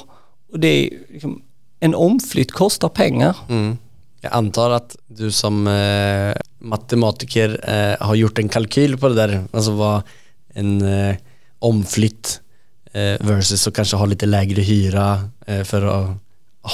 [0.51, 1.41] och det är liksom,
[1.79, 3.35] en omflytt kostar pengar.
[3.49, 3.77] Mm.
[4.21, 9.43] Jag antar att du som eh, matematiker eh, har gjort en kalkyl på det där,
[9.51, 10.01] alltså vad
[10.53, 11.15] en eh,
[11.59, 12.41] omflytt
[12.93, 16.09] eh, versus att kanske ha lite lägre hyra eh, för att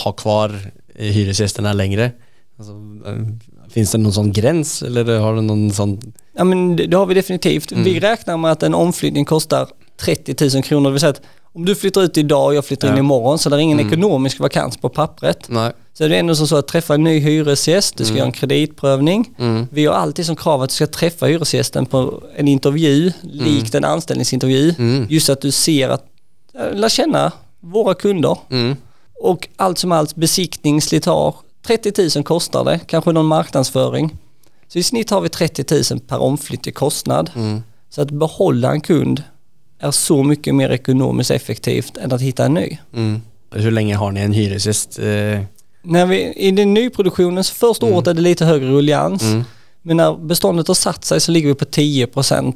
[0.03, 0.49] ha kvar
[0.95, 2.11] eh, hyresgästerna längre.
[2.57, 2.73] Alltså,
[3.69, 6.13] finns det någon sån gräns eller har du någon sån?
[6.37, 7.71] Ja men det, har vi definitivt.
[7.71, 7.83] Mm.
[7.83, 10.89] Vi räknar med att en omflyttning kostar 30 000 kronor.
[10.89, 11.21] Det vill säga att
[11.53, 12.99] om du flyttar ut idag och jag flyttar in Ja.
[12.99, 13.91] imorgon så det är ingen Mm.
[13.93, 15.39] ekonomisk vakans på pappret.
[15.49, 15.71] Nej.
[15.93, 18.17] Så är det ändå som så att träffa en ny hyresgäst, du ska Mm.
[18.17, 19.29] göra en kreditprövning.
[19.39, 19.67] Mm.
[19.71, 23.83] Vi har alltid som krav att du ska träffa hyresgästen på en intervju, likt en
[23.85, 24.75] anställningsintervju.
[24.77, 25.07] Mm.
[25.09, 26.05] Just att du ser att,
[26.53, 28.37] äh, lär känna våra kunder.
[28.51, 28.75] Mm.
[29.21, 31.35] Och allt som allt besiktning, slitage,
[31.67, 34.17] 30 000 kostar det, kanske någon marknadsföring.
[34.67, 37.29] Så i snitt har vi 30 000 per omflytt i kostnad.
[37.35, 37.63] Mm.
[37.89, 39.23] Så att behålla en kund
[39.79, 42.77] är så mycket mer ekonomiskt effektivt än att hitta en ny.
[42.95, 43.21] Mm.
[43.55, 44.99] Hur länge har ni en hyresgäst?
[45.83, 49.21] När vi, I den nyproduktionen, så första året är det lite högre ruljans.
[49.23, 49.43] mm.
[49.81, 52.55] Men när beståndet har satt sig så ligger vi på 10%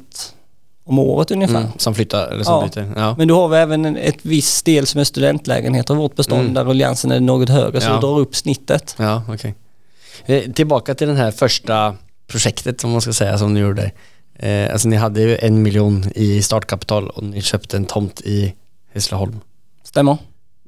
[0.84, 1.60] om året ungefär.
[1.60, 1.70] Mm.
[1.76, 2.68] Som flyttar eller som Ja.
[2.74, 2.92] byter?
[2.96, 3.14] Ja.
[3.18, 6.40] Men då har vi även en, ett viss del som är studentlägenheter i vårt bestånd
[6.40, 6.54] Mm.
[6.54, 7.94] där ruljansen är något högre så Ja.
[7.94, 8.94] det drar upp snittet.
[8.98, 9.54] Ja, okej.
[10.26, 11.94] Eh, tillbaka till den här första
[12.26, 13.90] projektet som man ska säga som ni gjorde.
[14.38, 18.54] Eh, alltså ni hade ju en miljon i startkapital och ni köpte en tomt i
[18.94, 19.40] Hässleholm.
[19.84, 20.16] Stämmer?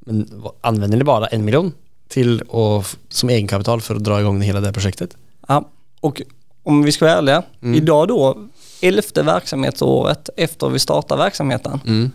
[0.05, 1.71] Men använder ni bara en miljon
[2.11, 5.17] till och som egenkapital för att dra igång hela det här projektet?
[5.47, 5.69] Ja.
[5.99, 6.21] Och
[6.63, 7.75] om vi ska vara ärliga, Mm.
[7.75, 8.37] idag då,
[8.81, 12.11] elfte verksamhetsåret efter vi startar verksamheten, Mm.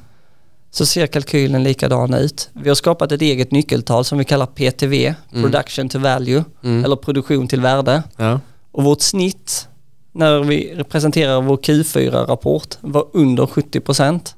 [0.71, 2.49] så ser kalkylen likadan ut.
[2.53, 6.85] Vi har skapat ett eget nyckeltal som vi kallar PTV, Production to Value, Mm.
[6.85, 8.03] eller produktion till värde.
[8.17, 8.41] Ja.
[8.73, 9.69] Och vårt snitt
[10.13, 14.35] när vi presenterar vår Q4-rapport var under 70%.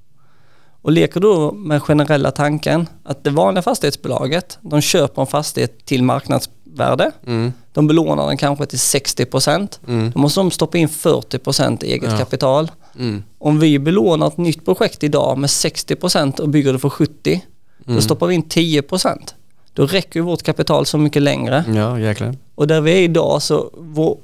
[0.82, 6.02] Och leker då med generella tanken att det vanliga fastighetsbolaget, de köper en fastighet till
[6.02, 7.52] marknadsvärde, Mm.
[7.72, 10.10] de belånar den kanske till 60%, Mm.
[10.14, 12.18] då måste de stoppa in 40% eget Ja.
[12.18, 12.70] kapital.
[12.98, 13.22] Mm.
[13.38, 17.42] Om vi belånar ett nytt projekt idag med 60% och bygger det för 70%,
[17.86, 17.96] Mm.
[17.96, 19.34] då stoppar vi in 10%.
[19.72, 21.64] Då räcker ju vårt kapital så mycket längre.
[21.74, 22.34] Ja, jäklar.
[22.54, 24.18] Och där vi är idag så, vår,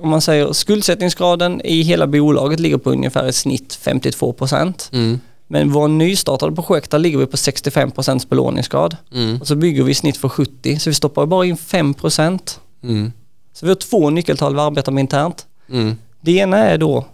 [0.00, 4.88] om man säger skuldsättningsgraden i hela bolaget ligger på ungefär i snitt 52%.
[4.92, 5.20] Mm.
[5.46, 8.96] Men vår nystartade projekt, där ligger vi på 65% belåningsgrad.
[9.14, 9.40] Mm.
[9.40, 12.58] Och så bygger vi i snitt för 70, så vi stoppar bara in 5%.
[12.82, 13.12] Mm.
[13.52, 15.46] Så vi har två nyckeltal vi arbetar med internt.
[15.70, 15.96] Mm.
[16.20, 17.04] Det ena är då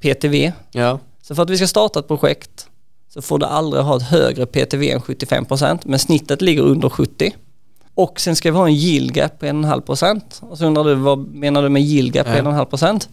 [0.00, 0.52] PTV.
[0.70, 0.98] Ja.
[1.22, 2.66] Så för att vi ska starta ett projekt
[3.08, 7.32] så får det aldrig ha ett högre PTV än 75% men snittet ligger under 70%.
[7.94, 11.18] Och sen ska vi ha en yield gap på 1,5% och så undrar du vad
[11.18, 12.42] menar du med yield gap på Ja.
[12.42, 13.08] 1,5%?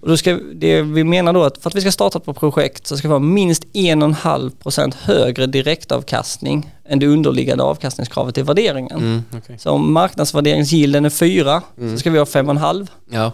[0.00, 2.86] Och då ska, det vi menar då att för att vi ska starta ett projekt
[2.86, 8.98] så ska vi ha minst 1,5% högre direktavkastning än det underliggande avkastningskravet i värderingen.
[8.98, 9.22] Mm.
[9.36, 9.58] okej.
[9.58, 12.88] Så om marknadsvärderingsgilden är 4 så ska vi ha 5,5.
[13.10, 13.32] Ja.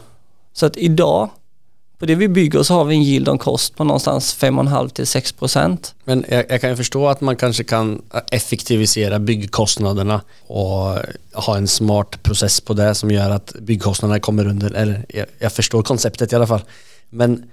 [0.52, 1.30] Så att idag,
[2.04, 5.06] på det vi bygger så har vi en yield on cost på någonstans 5,5 till
[5.06, 5.94] 6 procent.
[6.04, 10.98] Men jag, jag kan ju förstå att man kanske kan effektivisera byggkostnaderna och
[11.32, 15.52] ha en smart process på det som gör att byggkostnaderna kommer under, eller jag, jag
[15.52, 16.62] förstår konceptet i alla fall.
[17.10, 17.44] Men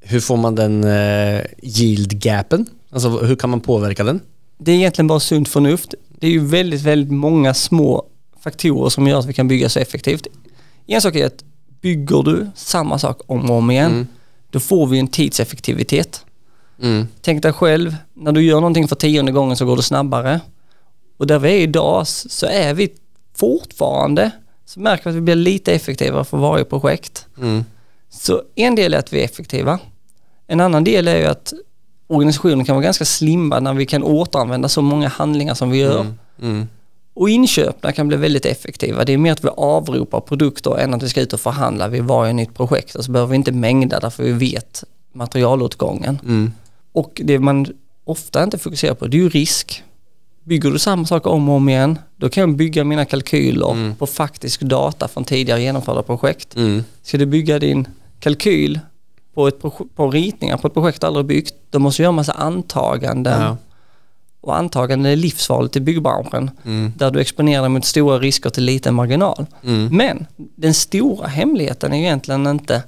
[0.00, 2.66] hur får man den eh, yield-gapen?
[2.90, 4.20] Alltså hur kan man påverka den?
[4.58, 5.94] Det är egentligen bara sunt förnuft.
[6.08, 8.06] Det är ju väldigt, väldigt många små
[8.40, 10.26] faktorer som gör att vi kan bygga så effektivt.
[10.86, 11.44] En sak är att
[11.82, 14.06] bygger du samma sak om och om igen, Mm.
[14.50, 16.24] då får vi en tidseffektivitet.
[16.82, 17.06] Mm.
[17.20, 20.40] Tänk dig själv, när du gör någonting för tionde gången så går det snabbare.
[21.16, 22.92] Och där vi är idag så är vi
[23.36, 24.30] fortfarande,
[24.64, 27.26] så märker vi att vi blir lite effektivare för varje projekt.
[27.38, 27.64] Mm.
[28.10, 29.78] Så en del är att vi är effektiva.
[30.46, 31.52] En annan del är ju att
[32.06, 36.06] organisationen kan vara ganska slimmad när vi kan återanvända så många handlingar som vi gör.
[36.42, 36.68] Mm.
[37.14, 37.22] Mm.
[37.22, 39.04] Och inköpna kan bli väldigt effektiva.
[39.04, 42.02] Det är mer att vi avropar produkter än att vi ska ut och förhandla vid
[42.02, 42.94] varje nytt projekt.
[42.94, 46.18] Och så behöver vi inte mängda därför vi vet materialåtgången.
[46.22, 46.52] Mm.
[46.92, 47.66] Och det man
[48.04, 49.82] ofta inte fokuserar på det är ju risk.
[50.44, 54.06] Bygger du samma sak om och om igen, då kan jag bygga mina kalkyler på
[54.06, 56.56] faktisk data från tidigare genomförda projekt.
[56.56, 56.84] Mm.
[57.02, 57.88] Ska du bygga din
[58.20, 58.80] kalkyl
[59.34, 59.60] på, ett,
[59.94, 63.42] på ritningar på ett projekt du aldrig byggt, då måste du göra en massa antaganden.
[63.42, 63.56] Ja.
[64.42, 66.92] Och antaganden är livsfarligt i byggbranschen, Mm.
[66.96, 69.46] där du exponerar dig mot stora risker till liten marginal.
[69.64, 69.96] Mm.
[69.96, 72.82] Men den stora hemligheten är egentligen inte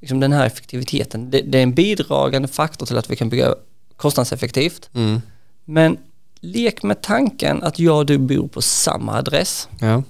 [0.00, 1.30] liksom den här effektiviteten.
[1.30, 3.54] Det, det är en bidragande faktor till att vi kan bygga
[3.96, 4.90] kostnadseffektivt.
[4.94, 5.22] Mm.
[5.64, 5.98] Men
[6.40, 9.68] lek med tanken att jag och du bor på samma adress.
[9.80, 10.02] Ja.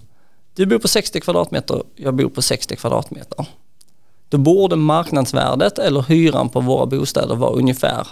[0.55, 3.47] Du bor på 60 kvadratmeter, jag bor på 60 kvadratmeter.
[4.29, 8.07] Då borde marknadsvärdet eller hyran på våra bostäder vara ungefär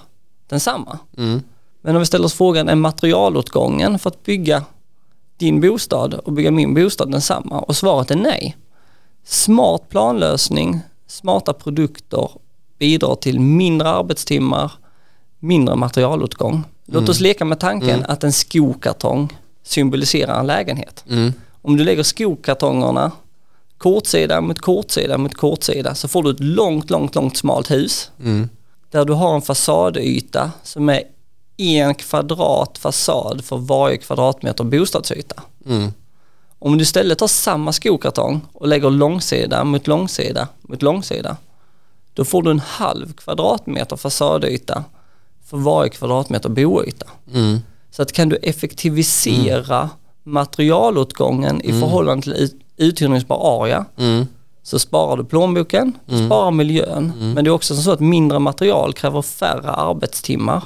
[0.48, 0.98] densamma.
[1.18, 1.42] Mm.
[1.84, 4.64] Men om vi ställer oss frågan, är materialåtgången för att bygga
[5.36, 7.60] din bostad och bygga min bostad densamma?
[7.60, 8.56] Och svaret är nej.
[9.24, 12.28] Smart planlösning, smarta produkter
[12.78, 14.72] bidrar till mindre arbetstimmar,
[15.38, 16.62] mindre materialåtgång.
[16.86, 21.04] Låt oss leka med tanken att en skokartong symboliserar en lägenhet.
[21.10, 21.32] Mm.
[21.62, 23.12] Om du lägger skokartongerna
[23.78, 28.48] kortsida mot kortsida mot kortsida så får du ett långt, långt, långt smalt hus Mm.
[28.90, 31.02] där du har en fasadyta som är
[31.56, 35.42] en kvadrat fasad för varje kvadratmeter bostadsyta.
[35.66, 35.92] Mm.
[36.58, 41.36] Om du istället tar samma skokartong och lägger långsida mot långsida mot långsida,
[42.14, 44.84] då får du en halv kvadratmeter fasadyta
[45.46, 47.06] för varje kvadratmeter boyta.
[47.34, 47.58] Mm.
[47.90, 49.90] Så att kan du effektivisera
[50.22, 54.26] materialåtgången i förhållande till ut- uthyrningsbar area Mm.
[54.62, 57.12] så sparar du plånboken, du sparar miljön.
[57.34, 60.62] Men det är också så att mindre material kräver färre arbetstimmar.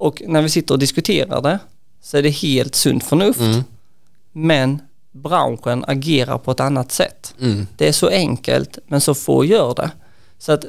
[0.00, 0.08] Mm.
[0.08, 1.58] Och när vi sitter och diskuterar det
[2.02, 3.40] så är det helt sunt förnuft.
[3.40, 3.64] Mm.
[4.32, 7.34] Men branschen agerar på ett annat sätt.
[7.40, 7.66] Mm.
[7.76, 9.90] Det är så enkelt men så få gör det.
[10.38, 10.64] Så att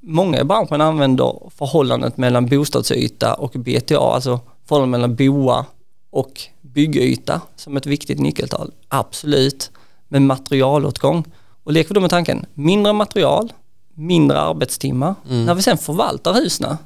[0.00, 5.66] många i branschen använder förhållandet mellan bostadsyta och BTA, alltså förhållandet mellan boa
[6.10, 8.70] och byggyta som ett viktigt nyckeltal.
[8.88, 9.70] Absolut.
[10.08, 11.24] Men materialåtgång.
[11.64, 13.52] Och leker vi då med tanken, mindre material,
[13.94, 15.14] mindre arbetstimmar.
[15.28, 16.76] När vi sen förvaltar husen,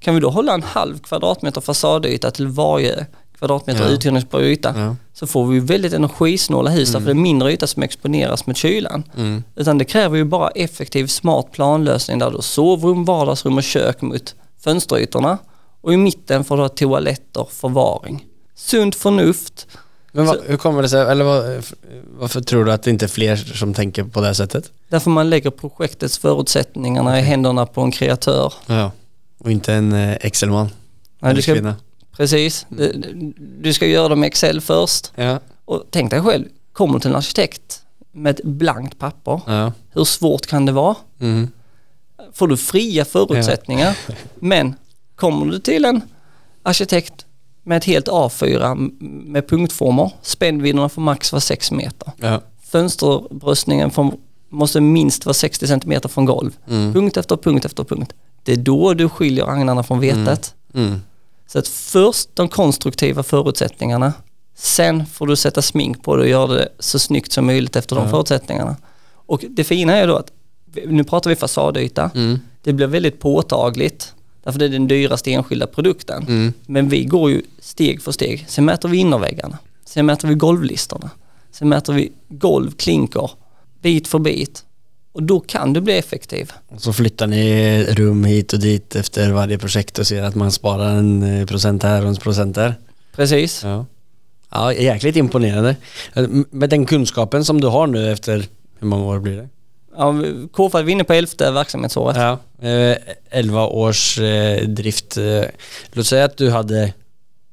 [0.00, 3.06] kan vi då hålla en halv kvadratmeter fasadyta till varje
[3.38, 3.88] kvadratmeter Ja.
[3.88, 4.96] uthyrningsbar yta Ja.
[5.12, 9.02] så får vi väldigt energisnåla hus därför det är mindre yta som exponeras mot kylan.
[9.16, 9.44] Mm.
[9.56, 14.00] Utan det kräver ju bara effektiv smart planlösning där du har sovrum, vardagsrum och kök
[14.02, 14.34] mot
[14.64, 15.38] fönsterytorna
[15.80, 18.24] och i mitten får du ha toaletter, förvaring.
[18.54, 19.66] Sunt förnuft.
[20.12, 21.62] Men vad, hur kommer det sig, eller vad,
[22.18, 24.70] varför tror du att det inte är fler som tänker på det här sättet?
[24.88, 28.52] Därför man lägger projektets förutsättningarna i händerna på en kreatör.
[28.66, 28.90] Ja.
[29.40, 30.68] Och inte en eh, Excelman?
[31.18, 31.74] Nej, du ska,
[32.16, 32.66] precis.
[33.60, 35.12] Du, ska göra dem i Excel först.
[35.14, 35.38] Ja.
[35.64, 39.72] Och tänk dig själv, kommer du till en arkitekt med ett blankt papper, Ja.
[39.90, 40.94] hur svårt kan det vara?
[41.20, 41.48] Mm.
[42.32, 43.98] får du fria förutsättningar.
[44.34, 44.74] Men
[45.16, 46.00] kommer du till en
[46.62, 47.26] arkitekt
[47.62, 52.12] med ett helt A4 m- med punktformer, spännvidderna får max vara 6 meter.
[52.16, 52.40] Ja.
[52.64, 54.12] Fönsterbröstningen får,
[54.48, 56.56] måste minst vara 60 cm från golv.
[56.68, 56.92] Mm.
[56.92, 58.12] Punkt efter punkt efter punkt.
[58.42, 60.54] Det är då du skiljer agnarna från vetet.
[60.74, 61.00] Mm.
[61.46, 64.12] Så att först de konstruktiva förutsättningarna,
[64.54, 67.96] sen får du sätta smink på det och göra det så snyggt som möjligt efter
[67.96, 68.76] de förutsättningarna.
[69.12, 70.32] Och det fina är då att,
[70.86, 72.38] nu pratar vi fasadyta, Mm.
[72.62, 76.22] det blir väldigt påtagligt därför det är den dyraste enskilda produkten.
[76.22, 76.52] Mm.
[76.66, 78.44] Men vi går ju steg för steg.
[78.48, 81.10] Sen mäter vi innerväggarna, sen mäter vi golvlistorna,
[81.52, 83.30] sen mäter vi golv, klinker,
[83.82, 84.64] bit för bit.
[85.12, 86.52] Och då kan du bli effektiv.
[86.68, 90.52] Och så flyttar ni rum hit och dit efter varje projekt och ser att man
[90.52, 92.74] sparar en eh, procent här och en procent där.
[93.16, 93.62] Precis.
[93.64, 93.86] Ja.
[94.50, 95.76] Ja, jäkligt imponerande.
[96.14, 98.44] Eh, Med den kunskapen som du har nu efter,
[98.78, 99.48] hur många år blir det?
[99.96, 100.14] Ja,
[100.52, 102.16] KFA är vi inne på elfte verksamhetsåret.
[102.16, 102.38] Ja.
[102.68, 102.96] Eh,
[103.30, 105.18] 11 års eh, drift.
[105.92, 106.92] Låt säga att du hade,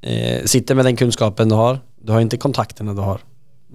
[0.02, 1.80] eh, sitter med den kunskapen du har.
[2.02, 3.20] Du har inte kontakterna du har,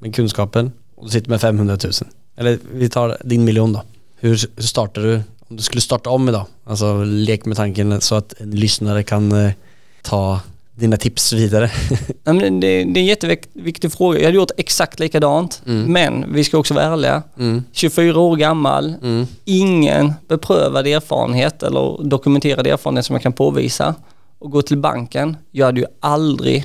[0.00, 0.72] men kunskapen.
[0.94, 1.92] Och du sitter med 500 000.
[2.36, 3.82] Eller vi tar din miljon då.
[4.16, 5.14] Hur, startar du?
[5.48, 9.32] Om du skulle starta om idag, alltså lek med tanken så att en lyssnare kan
[9.32, 9.52] eh,
[10.02, 10.40] ta
[10.74, 11.70] dina tips vidare.
[12.24, 14.18] Det, det är en jätteviktig fråga.
[14.18, 15.62] Jag hade gjort exakt likadant.
[15.66, 15.92] Mm.
[15.92, 17.22] Men vi ska också vara ärliga.
[17.38, 17.64] Mm.
[17.72, 19.26] 24 år gammal, Mm.
[19.44, 23.94] ingen beprövad erfarenhet eller dokumenterad erfarenhet som jag kan påvisa
[24.38, 25.36] och gå till banken.
[25.50, 26.64] Jag hade ju aldrig,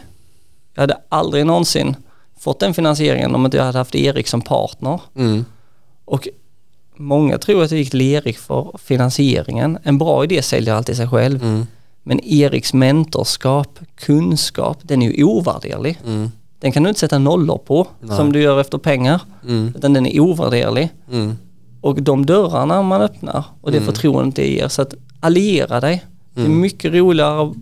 [0.73, 1.95] jag hade aldrig någonsin
[2.39, 5.01] fått den finansieringen om inte jag hade haft Erik som partner.
[5.15, 5.45] Mm.
[6.07, 6.27] Och
[6.95, 9.77] många tror att jag gick till Erik för finansieringen.
[9.83, 11.43] En bra idé säljer alltid sig själv.
[11.43, 11.65] Mm.
[12.03, 15.99] Men Eriks mentorskap, kunskap, den är ju ovärderlig.
[16.05, 16.31] Mm.
[16.59, 18.17] Den kan du inte sätta nollor på Nej.
[18.17, 19.21] som du gör efter pengar.
[19.47, 19.73] Mm.
[19.77, 20.89] Utan den är ovärderlig.
[21.11, 21.37] Mm.
[21.81, 23.93] Och de dörrarna man öppnar och det Mm.
[23.93, 24.67] förtroendet det ger.
[24.67, 26.05] Så att alliera dig.
[26.33, 26.59] Det är Mm.
[26.59, 27.53] mycket roligare att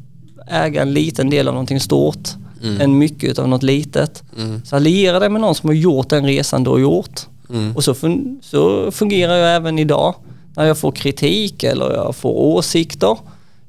[0.48, 2.30] äga en liten del av någonting stort
[2.64, 2.82] Mm.
[2.82, 4.24] än mycket av något litet.
[4.38, 4.62] Mm.
[4.66, 7.22] Så alliera dig med någon som har gjort den resan du har gjort.
[7.50, 7.76] Mm.
[7.76, 10.16] Och så, fun- så fungerar jag även idag.
[10.56, 13.18] När jag får kritik eller jag får åsikter.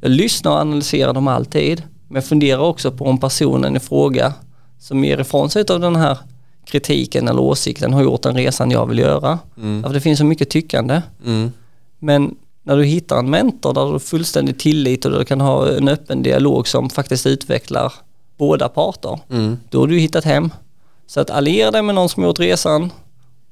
[0.00, 1.82] Jag lyssnar och analyserar dem alltid.
[2.08, 4.34] Men jag funderar också på om personen i fråga
[4.78, 6.18] som ger ifrån sig av den här
[6.66, 9.38] kritiken eller åsikten har gjort den resan jag vill göra.
[9.56, 9.82] Mm.
[9.82, 11.02] Därför det finns så mycket tyckande.
[11.26, 11.52] Mm.
[11.98, 15.40] Men när du hittar en mentor där du har fullständig tillit och där du kan
[15.40, 17.92] ha en öppen dialog som faktiskt utvecklar
[18.36, 19.20] båda parter.
[19.30, 19.56] Mm.
[19.70, 20.50] Då har du hittat hem.
[21.06, 22.90] Så att alliera dig med någon som gjort resan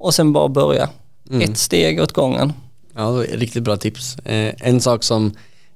[0.05, 0.89] och sen bara börja.
[1.29, 1.41] Mm.
[1.41, 2.53] Ett steg åt gången.
[2.95, 4.17] Ja, riktigt bra tips.
[4.17, 5.31] Eh, en sak som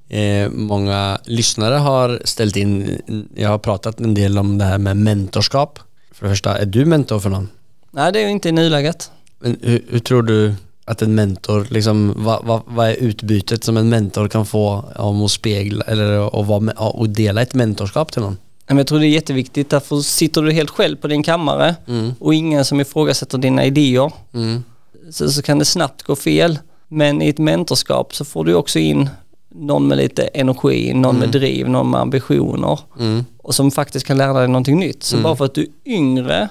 [0.10, 3.02] eh, många lyssnare har ställt in,
[3.36, 5.80] jag har pratat en del om det här med mentorskap.
[6.12, 7.50] För det första, är du mentor för någon?
[7.92, 9.12] Nej, det är ju inte i nuläget.
[9.40, 10.54] Men hur, hur tror du
[10.86, 15.26] att en mentor, liksom, vad, vad, vad är utbytet som en mentor kan få om
[15.26, 18.38] att spegla eller med, och dela ett mentorskap till någon?
[18.70, 22.12] Men jag tror det är jätteviktigt, därför sitter du helt själv på din kammare Mm.
[22.20, 24.64] och ingen som ifrågasätter dina idéer Mm.
[25.12, 26.60] så, så kan det snabbt gå fel.
[26.88, 29.10] Men i ett mentorskap så får du också in
[29.50, 33.26] någon med lite energi, någon med driv, någon med ambitioner Mm.
[33.38, 35.04] och som faktiskt kan lära dig någonting nytt.
[35.04, 36.50] Så bara för att du är yngre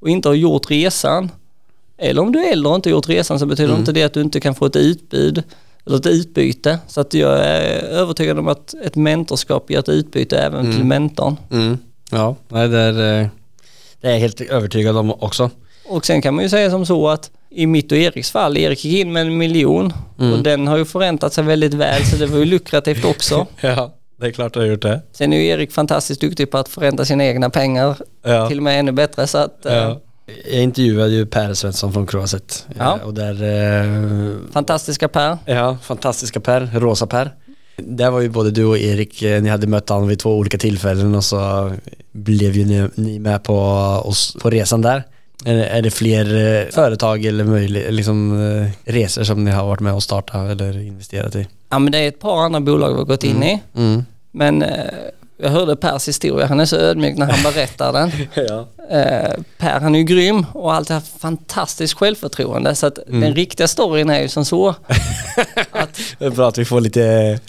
[0.00, 1.30] och inte har gjort resan,
[1.98, 4.12] eller om du är äldre och inte har gjort resan så betyder inte det att
[4.14, 5.42] du inte kan få ett utbud
[5.86, 6.78] eller ett utbyte.
[6.86, 11.36] Så att jag är övertygad om att ett mentorskap ger ett utbyte även till mentorn.
[11.50, 11.78] Mm.
[12.10, 13.28] Ja, nej, det, är, eh,
[14.00, 15.50] det är jag helt övertygad om också.
[15.88, 18.84] Och sen kan man ju säga som så att i mitt och Eriks fall, Erik
[18.84, 22.26] gick in med en miljon och den har ju förräntat sig väldigt väl så det
[22.26, 23.46] var ju lukrativt också.
[23.60, 25.00] Ja, det är klart du har gjort det.
[25.12, 28.48] Sen är ju Erik fantastiskt duktig på att förränta sina egna pengar Ja.
[28.48, 30.00] till och med ännu bättre så att eh, Ja.
[30.26, 32.66] Jag intervjuade ju Per Svensson från Croaset.
[32.78, 32.96] Ja.
[32.96, 35.38] Eh, Och där, eh, fantastiska Per.
[35.44, 37.30] ja, fantastiska Per, rosa Per.
[37.76, 40.58] Där var ju både du och Erik, eh, ni hade mött honom vid två olika
[40.58, 41.72] tillfällen och så
[42.12, 43.56] blev ju ni, ni med på,
[44.04, 45.02] oss, på resan där.
[45.44, 48.32] Är, är det fler företag eller möjlig, liksom,
[48.84, 51.46] resor som ni har varit med och startat eller investerat i?
[51.70, 53.62] Ja men det är ett par andra bolag vi har gått in i.
[53.76, 54.04] Mm.
[54.32, 54.64] Men
[55.36, 58.10] jag hörde Pers historia, han är så ödmjuk när han berättar den.
[58.48, 58.66] Ja.
[58.90, 63.34] Eh, per han är ju grym och har alltid haft fantastiskt självförtroende så att den
[63.34, 64.68] riktiga storyn är ju som så.
[65.70, 67.40] att, Det är bra att vi får lite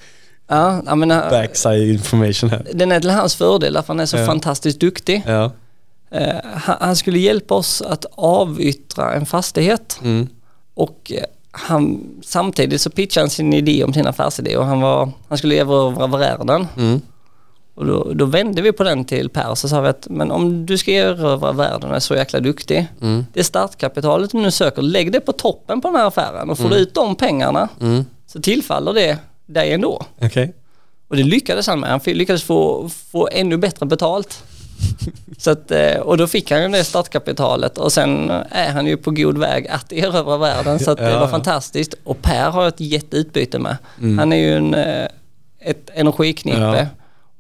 [0.47, 2.67] ja, jag menar, backside information här.
[2.73, 4.25] den är till hans fördel därför han är så Ja.
[4.25, 5.23] fantastiskt duktig.
[5.27, 5.51] Ja.
[6.11, 6.35] Eh,
[6.79, 10.27] han, skulle hjälpa oss att avyttra en fastighet Mm.
[10.73, 15.11] och eh, han, samtidigt så pitchade han sin idé om sin affärsidé och han, var,
[15.29, 16.67] han skulle erövra världen.
[16.77, 17.01] Mm.
[17.75, 20.31] Och då, då vände vi på den till Per och så sa vi att men
[20.31, 22.87] om du ska erövra världen och är så jäkla duktig.
[23.01, 23.25] Mm.
[23.33, 26.69] Det startkapitalet du nu söker, lägg det på toppen på den här affären och får
[26.69, 28.05] du ut de pengarna Mm.
[28.27, 30.05] så tillfaller det dig ändå.
[30.21, 30.53] Okej.
[31.07, 31.89] Och det lyckades han med.
[31.89, 34.43] Han lyckades få, få ännu bättre betalt.
[35.37, 38.97] Så att, eh, och då fick han ju det startkapitalet och sen är han ju
[38.97, 41.95] på god väg att erövra världen så att det Ja, var fantastiskt.
[42.03, 43.77] Och Per har ett jätteutbyte med.
[44.19, 45.07] Han är ju en, eh,
[45.59, 46.75] ett energiknippe Mm.
[46.77, 46.85] Ja.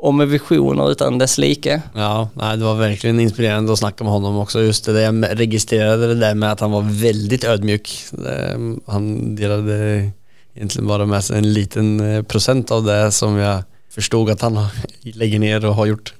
[0.05, 1.81] Och med visioner utan dess like.
[1.93, 4.61] Ja, nej, det var verkligen inspirerande att snacka med honom också.
[4.61, 8.03] Just det, där, jag registrerade det där med att han var väldigt ödmjuk.
[8.11, 10.09] Det, Han delade
[10.55, 14.67] egentligen bara med sig en liten eh, procent av det som jag förstod att han
[15.01, 16.13] lägger ner och har gjort.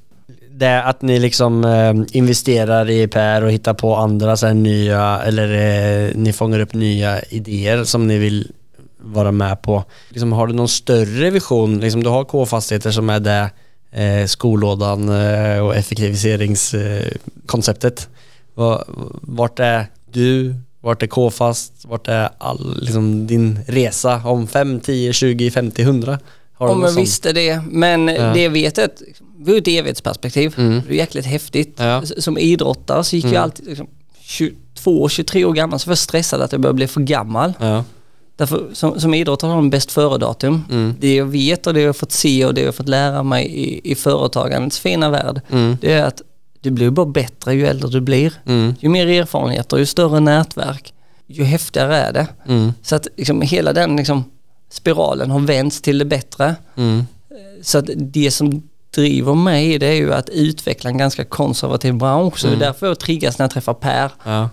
[0.52, 5.22] Det att ni liksom eh, investerar i Per och hittar på andra så här nya,
[5.22, 5.50] eller
[6.08, 8.52] eh, ni fångar upp nya idéer som ni vill
[8.98, 9.84] vara med på.
[10.10, 11.80] Liksom, har du någon större vision?
[11.80, 13.50] Liksom, du har K-fastigheter som är det
[13.96, 18.10] eh, skolådan eh, och effektiviseringskonceptet.
[18.56, 18.84] Va-
[19.22, 20.56] Vart är du?
[20.82, 21.74] Vart är K-fast?
[21.86, 26.20] Vart är all, liksom, din resa om 5, 10, 20, 50, 100?
[26.54, 27.02] Har någon jag sån?
[27.02, 27.62] visste det.
[27.72, 28.34] Men Ja.
[28.34, 29.02] det vet jag att
[29.40, 30.54] vi har ett evighetsperspektiv.
[30.58, 30.82] Mm.
[30.88, 31.76] Det är jäkligt häftigt.
[31.78, 32.04] Ja.
[32.18, 33.88] Som idrottare så gick jag alltid liksom,
[34.22, 37.54] 22, 23 år gammal så var jag stressad att jag började bli för gammal.
[37.60, 37.84] Ja.
[38.38, 40.64] Därför, som, som idrottare har de bäst före-datum.
[40.72, 40.96] Mm.
[41.00, 43.24] Det jag vet och det jag har fått se och det jag har fått lära
[43.24, 45.78] mig i, i företagandets fina värld, Mm.
[45.82, 46.22] det är att
[46.62, 48.34] du blir bara bättre ju äldre du blir.
[48.46, 48.76] Mm.
[48.80, 50.94] Ju mer erfarenheter, ju större nätverk,
[51.28, 52.28] ju häftigare är det.
[52.48, 52.74] Mm.
[52.82, 54.24] Så att liksom, hela den liksom,
[54.72, 56.56] spiralen har vänts till det bättre.
[56.76, 57.04] Mm.
[57.62, 58.64] Så att det som
[58.96, 62.40] driver mig det är ju att utveckla en ganska konservativ bransch.
[62.40, 64.50] Så det är därför jag triggas när jag träffar Per Ja.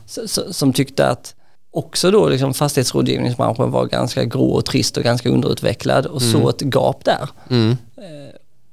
[0.51, 1.35] som tyckte att
[1.73, 6.63] också då liksom fastighetsrådgivningsbranschen var ganska grå och trist och ganska underutvecklad och så ett
[6.63, 7.29] gap där.
[7.51, 7.77] Mm.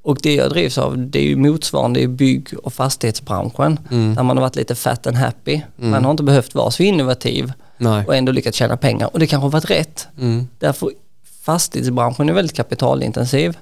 [0.01, 4.15] Och det jag drivs av det är ju motsvarande i bygg och fastighetsbranschen Mm.
[4.15, 5.61] där man har varit lite fat and happy.
[5.75, 8.05] Man har inte behövt vara så innovativ Nej.
[8.07, 10.07] och ändå lyckats tjäna pengar och det kanske har varit rätt.
[10.19, 10.47] Mm.
[10.59, 10.89] Därför
[11.41, 13.57] fastighetsbranschen är väldigt kapitalintensiv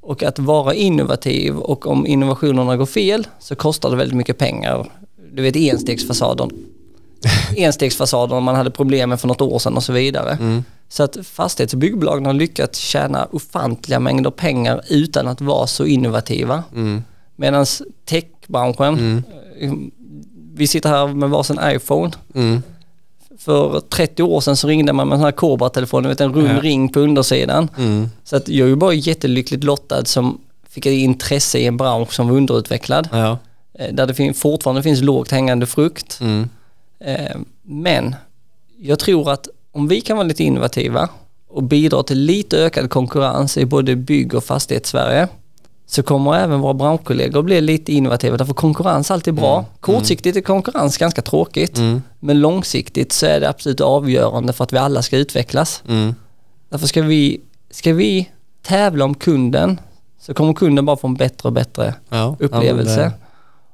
[0.00, 4.90] och att vara innovativ och om innovationerna går fel så kostar det väldigt mycket pengar.
[5.32, 6.50] Du vet enstegsfasaden.
[7.56, 10.32] Enstegsfasaden man hade problem med för något år sedan och så vidare.
[10.40, 10.64] Mm.
[10.88, 15.84] Så att fastighets och byggbolagen har lyckats tjäna ofantliga mängder pengar utan att vara så
[15.84, 16.62] innovativa.
[16.74, 17.02] Mm.
[17.36, 17.66] Medan
[18.04, 19.24] techbranschen,
[19.60, 19.72] eh,
[20.54, 22.10] vi sitter här med varsin iPhone.
[22.34, 22.62] Mm.
[23.38, 26.34] För 30 år sedan så ringde man med en sån här Cobra-telefon, du vet en
[26.34, 26.60] rund Ja.
[26.60, 27.68] ring på undersidan.
[27.78, 28.10] Mm.
[28.24, 32.12] Så att jag är ju bara jättelyckligt lottad som fick ett intresse i en bransch
[32.12, 33.08] som var underutvecklad.
[33.12, 33.38] Ja.
[33.78, 36.18] eh, Där det fin- fortfarande finns lågt hängande frukt.
[36.20, 36.48] Mm.
[37.00, 38.14] Eh, Men
[38.78, 41.08] jag tror att om vi kan vara lite innovativa
[41.48, 45.28] och bidra till lite ökad konkurrens i både bygg och fastighetssverige
[45.86, 49.64] så kommer även våra branschkollegor bli lite innovativa därför konkurrens är alltid bra.
[49.80, 52.02] Kortsiktigt är konkurrens ganska tråkigt Mm.
[52.20, 55.82] men långsiktigt så är det absolut avgörande för att vi alla ska utvecklas.
[55.88, 56.14] Mm.
[56.68, 57.40] Därför ska vi,
[57.70, 58.28] ska vi
[58.62, 59.80] tävla om kunden
[60.20, 62.36] så kommer kunden bara få en bättre och bättre Ja.
[62.40, 63.00] upplevelse.
[63.02, 63.26] Ja,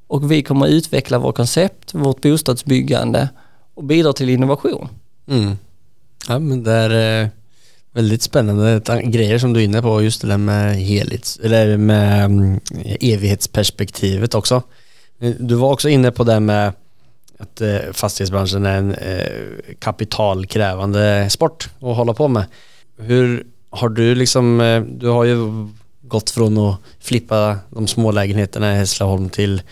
[0.06, 3.28] och vi kommer utveckla vårt koncept, vårt bostadsbyggande
[3.74, 4.88] och bidra till innovation.
[5.26, 5.56] det- Mm.
[6.28, 7.28] Ja, men det är eh,
[7.92, 12.24] väldigt spännande grejer som du är inne på, just det där med helhets, eller med
[12.24, 12.60] mm,
[13.00, 14.62] evighetsperspektivet också.
[15.20, 16.72] Eh, du var också inne på det med
[17.38, 18.96] att eh, fastighetsbranschen är en
[19.78, 22.44] kapitalkrävande sport att hålla på med.
[22.98, 24.58] Hur har du liksom,
[24.98, 25.36] du har ju
[26.02, 29.62] gått från att flippa de små lägenheterna i Hässleholm till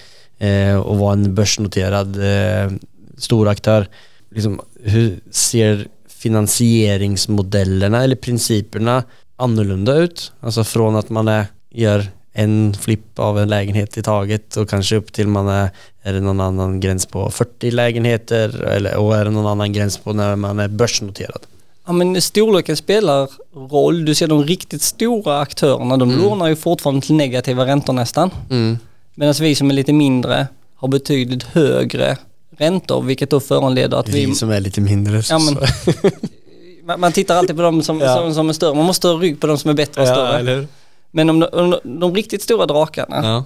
[0.43, 2.73] eh, att vara en börsnoterad eh,
[3.19, 3.87] stor aktör.
[4.31, 9.03] Liksom, hur ser finansieringsmodellerna eller principerna
[9.37, 10.33] annorlunda ut?
[10.41, 14.97] Alltså från att man är, gör en flipp av en lägenhet i taget och kanske
[14.97, 15.71] upp till man är,
[16.03, 19.99] är det någon annan gräns på 40 lägenheter eller, och är det någon annan gräns
[19.99, 21.41] på när man är börsnoterad?
[21.87, 23.29] Ja men storleken spelar
[23.71, 24.05] roll.
[24.05, 28.31] Du ser de riktigt stora aktörerna, de lånar ju fortfarande till negativa räntor nästan.
[28.51, 28.79] Mm.
[29.15, 32.17] Medan vi som är lite mindre har betydligt högre
[32.57, 34.27] räntor vilket då föranleder att vi...
[34.27, 35.23] Vi som är lite mindre.
[35.31, 38.17] Ja, men, man, tittar alltid på de som, Ja.
[38.17, 38.75] som, som är större.
[38.75, 40.51] Man måste ha rygg på de som är bättre och större.
[40.55, 40.67] hur?
[41.11, 43.45] Men om de, om de, riktigt stora drakarna, Ja,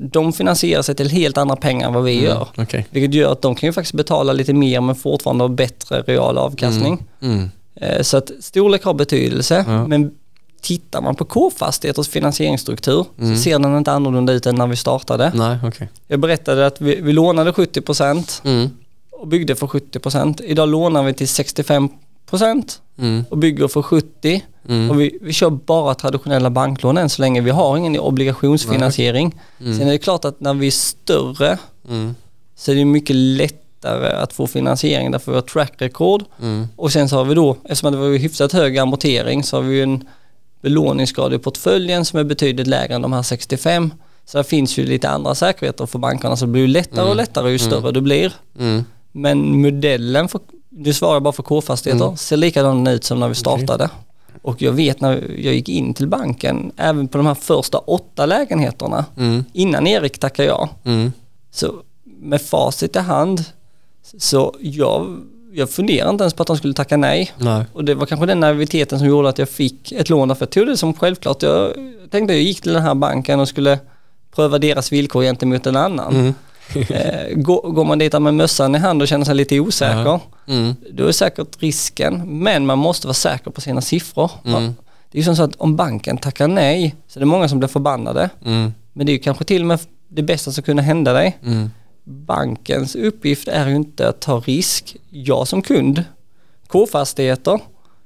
[0.00, 2.48] de finansierar sig till helt andra pengar än vad vi gör.
[2.56, 2.86] okej.
[2.90, 6.38] Vilket gör att de kan ju faktiskt betala lite mer men fortfarande ha bättre real
[6.38, 7.04] avkastning.
[7.22, 7.50] Mm.
[7.76, 9.64] Eh, Så att storlek har betydelse.
[9.68, 9.86] Ja.
[9.86, 10.10] Men
[10.60, 13.36] tittar man på K-fastigheters finansieringsstruktur Mm.
[13.36, 15.32] så ser den inte annorlunda ut än när vi startade.
[15.34, 15.88] Nej, okej.
[16.08, 18.70] Jag berättade att vi, vi lånade 70% Mm.
[19.10, 20.40] och byggde för 70%.
[20.44, 21.88] Idag lånar vi till 65%
[22.98, 23.24] Mm.
[23.30, 24.42] och bygger för 70%.
[24.68, 24.90] Mm.
[24.90, 27.40] Och vi, vi kör bara traditionella banklån än så länge.
[27.40, 29.34] Vi har ingen obligationsfinansiering.
[29.58, 31.58] Sen är det klart att när vi är större
[31.88, 32.14] Mm.
[32.56, 36.24] så är det mycket lättare att få finansiering därför vi har track record.
[36.42, 36.68] Mm.
[36.76, 39.82] Och sen så har vi då, eftersom det var hyfsat hög amortering så har vi
[39.82, 40.04] en
[40.60, 43.94] belåningsgrad i portföljen som är betydligt lägre än de här 65.
[44.24, 47.50] Så det finns ju lite andra säkerheter för bankerna så det blir lättare och lättare
[47.50, 48.32] ju större du blir.
[48.58, 48.84] Mm.
[49.12, 53.90] Men modellen, för, du svarar bara för K-fastigheter, ser likadan ut som när vi startade.
[54.42, 58.26] Och jag vet när jag gick in till banken, även på de här första åtta
[58.26, 59.44] lägenheterna, Mm.
[59.52, 61.12] innan Erik tackade jag, Mm.
[61.50, 61.72] så
[62.04, 63.44] med facit i hand,
[64.18, 65.16] så jag,
[65.52, 67.32] jag funderade inte ens på att de skulle tacka nej.
[67.38, 67.64] Nej.
[67.72, 70.50] Och det var kanske den naiviteten som gjorde att jag fick ett lån, för jag
[70.50, 71.42] tog det som självklart.
[71.42, 71.72] Jag
[72.10, 73.78] tänkte jag gick till den här banken och skulle
[74.34, 76.14] pröva deras villkor gentemot en annan.
[76.16, 76.34] Mm.
[76.90, 80.74] Eh, går, går man dit med mössan i hand och känner sig lite osäker, Mm.
[80.92, 84.30] då är säkert risken, men man måste vara säker på sina siffror.
[84.44, 84.74] Mm.
[85.10, 87.58] Det är ju som så att om banken tackar nej, så är det många som
[87.58, 88.30] blir förbannade.
[88.44, 88.72] Mm.
[88.92, 91.38] Men det är ju kanske till och med det bästa som kunde hända dig.
[91.44, 91.70] Mm.
[92.04, 94.96] Bankens uppgift är ju inte att ta risk.
[95.10, 96.04] Jag som kund,
[96.68, 97.60] K-fastigheter,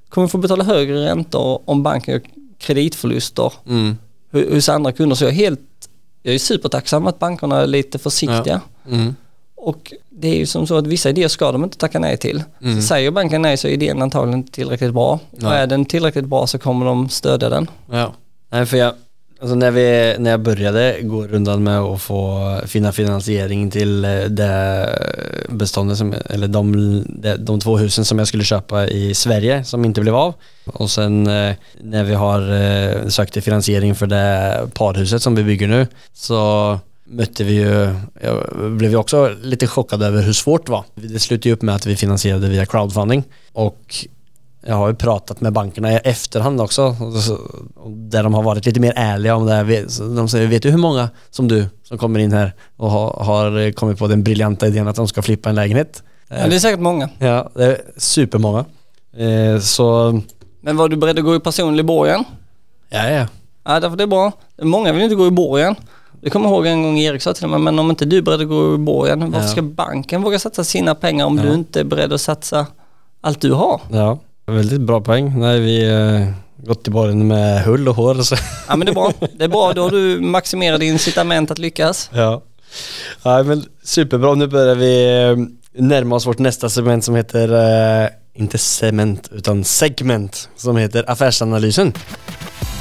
[0.08, 2.22] kommer få betala högre räntor om banken gör
[2.58, 3.96] kreditförluster Mm.
[4.32, 5.16] hos andra kunder.
[5.16, 5.60] Så jag är helt,
[6.22, 8.60] jag är supertacksam att bankerna är lite försiktiga.
[8.90, 9.14] Mm.
[9.56, 12.42] Och det är ju som så att vissa idéer ska de inte tacka nej till.
[12.62, 12.76] Mm.
[12.76, 15.20] Så säger banken nej så är idén antagligen inte tillräckligt bra.
[15.30, 15.46] Nej.
[15.48, 17.70] Och är den tillräckligt bra så kommer de stödja den.
[17.90, 18.12] Ja.
[18.50, 18.94] Nej, för jag,
[19.44, 24.10] alltså när, vi, när jag började gå rundan med att få finna finansiering till eh,
[24.10, 24.88] det
[25.48, 26.72] beståndet, som, eller de,
[27.08, 30.34] de, de två husen som jag skulle köpa i Sverige som inte blev av.
[30.66, 35.42] Och sen eh, när vi har eh, sökt till finansiering för det parhuset som vi
[35.42, 40.66] bygger nu så mötte vi ju, jag blev ju också lite chockad över hur svårt
[40.66, 40.84] det var.
[40.94, 43.94] Det slutade ju upp med att vi finansierade via crowdfunding och
[44.66, 46.96] jag har ju pratat med bankerna i efterhand också,
[47.86, 50.14] där de har varit lite mer ärliga om det här.
[50.16, 53.98] De säger, vet du hur många som du som kommer in här och har, kommit
[53.98, 56.02] på den briljanta idén att de ska flippa en lägenhet?
[56.28, 57.08] Ja, det är säkert många.
[57.18, 58.64] Ja, det är supermånga.
[59.16, 60.20] Eh, så,
[60.60, 62.24] Men var du beredd att gå i personlig borgen?
[62.90, 63.26] ja ja.
[63.64, 64.32] Ja, därför det är bra.
[64.62, 65.74] Många vill inte gå i borgen.
[66.20, 68.22] Det kommer jag ihåg en gång Erik sa till mig, men om inte du är
[68.22, 69.52] beredd att gå i borgen, varför Ja.
[69.52, 71.44] ska banken våga satsa sina pengar om Ja.
[71.44, 72.66] du inte är beredd att satsa
[73.20, 73.80] allt du har?
[73.90, 75.40] Ja, väldigt bra poäng.
[75.40, 76.28] Nej, vi eh,
[76.66, 78.14] gått i borgen med hull och hår.
[78.14, 78.36] Så.
[78.68, 79.12] Ja men det är bra.
[79.32, 82.10] Det är bra, då har du maximerat incitament att lyckas.
[82.12, 82.42] Ja.
[83.22, 84.34] ja, men superbra.
[84.34, 87.48] Nu börjar vi eh, närma oss vårt nästa segment som heter,
[88.04, 91.92] eh, inte cement, utan segment som heter affärsanalysen.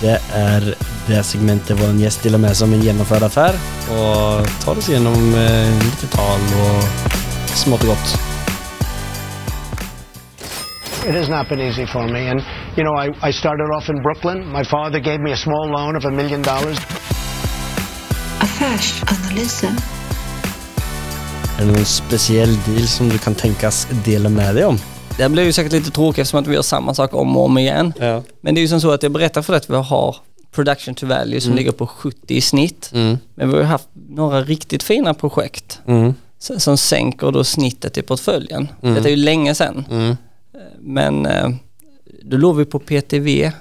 [0.01, 0.75] Det är
[1.07, 3.53] det segmentet vår gäst delar med sig om en genomförd affär
[3.89, 6.83] och tar oss igenom eh, lite tal och
[7.57, 8.32] smått och gott.
[11.07, 12.29] It has not been easy for me.
[12.29, 12.41] And,
[12.77, 14.51] you know, I, I started off in Brooklyn.
[14.51, 16.77] My father gave me a small loan of a million dollars.
[18.39, 19.77] Affärsanalysen.
[21.59, 24.77] Är det någon speciell deal som du kan tänkas dela med dig om?
[25.17, 27.57] Det blir ju säkert lite tråkigt eftersom att vi gör samma sak om och om
[27.57, 27.93] igen.
[27.99, 28.21] Ja.
[28.41, 30.15] Men det är ju som så att jag berättar för dig att vi har
[30.51, 32.91] production to value som ligger på 70 i snitt.
[32.93, 33.17] Mm.
[33.35, 36.13] Men vi har haft några riktigt fina projekt Mm.
[36.39, 38.67] som sänker då snittet i portföljen.
[38.83, 38.95] Mm.
[38.95, 39.85] Detta är ju länge sedan.
[40.79, 41.49] Men eh,
[42.21, 43.51] då låg vi på PTV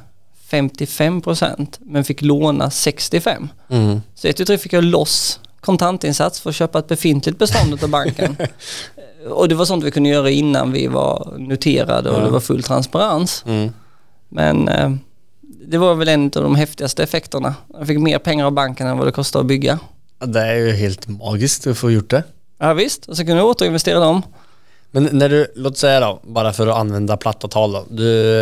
[0.50, 3.48] 55% men fick låna 65%.
[3.70, 4.00] Mm.
[4.14, 8.36] Så ett tre fick jag loss kontantinsats för att köpa ett befintligt bestånd av banken.
[9.30, 12.24] och det var sånt vi kunde göra innan vi var noterade och Ja.
[12.24, 13.44] det var full transparens.
[13.46, 13.70] Mm.
[14.28, 14.92] Men eh,
[15.66, 17.54] det var väl en av de häftigaste effekterna.
[17.78, 19.78] Jag fick mer pengar av banken än vad det kostade att bygga.
[20.18, 22.22] Ja, Det är ju helt magiskt att få gjort det.
[22.58, 24.22] Ja visst, och så kunde jag återinvestera dem.
[24.94, 27.84] Men när du, låt säga då, bara för att använda platta tal då.
[27.90, 28.34] Du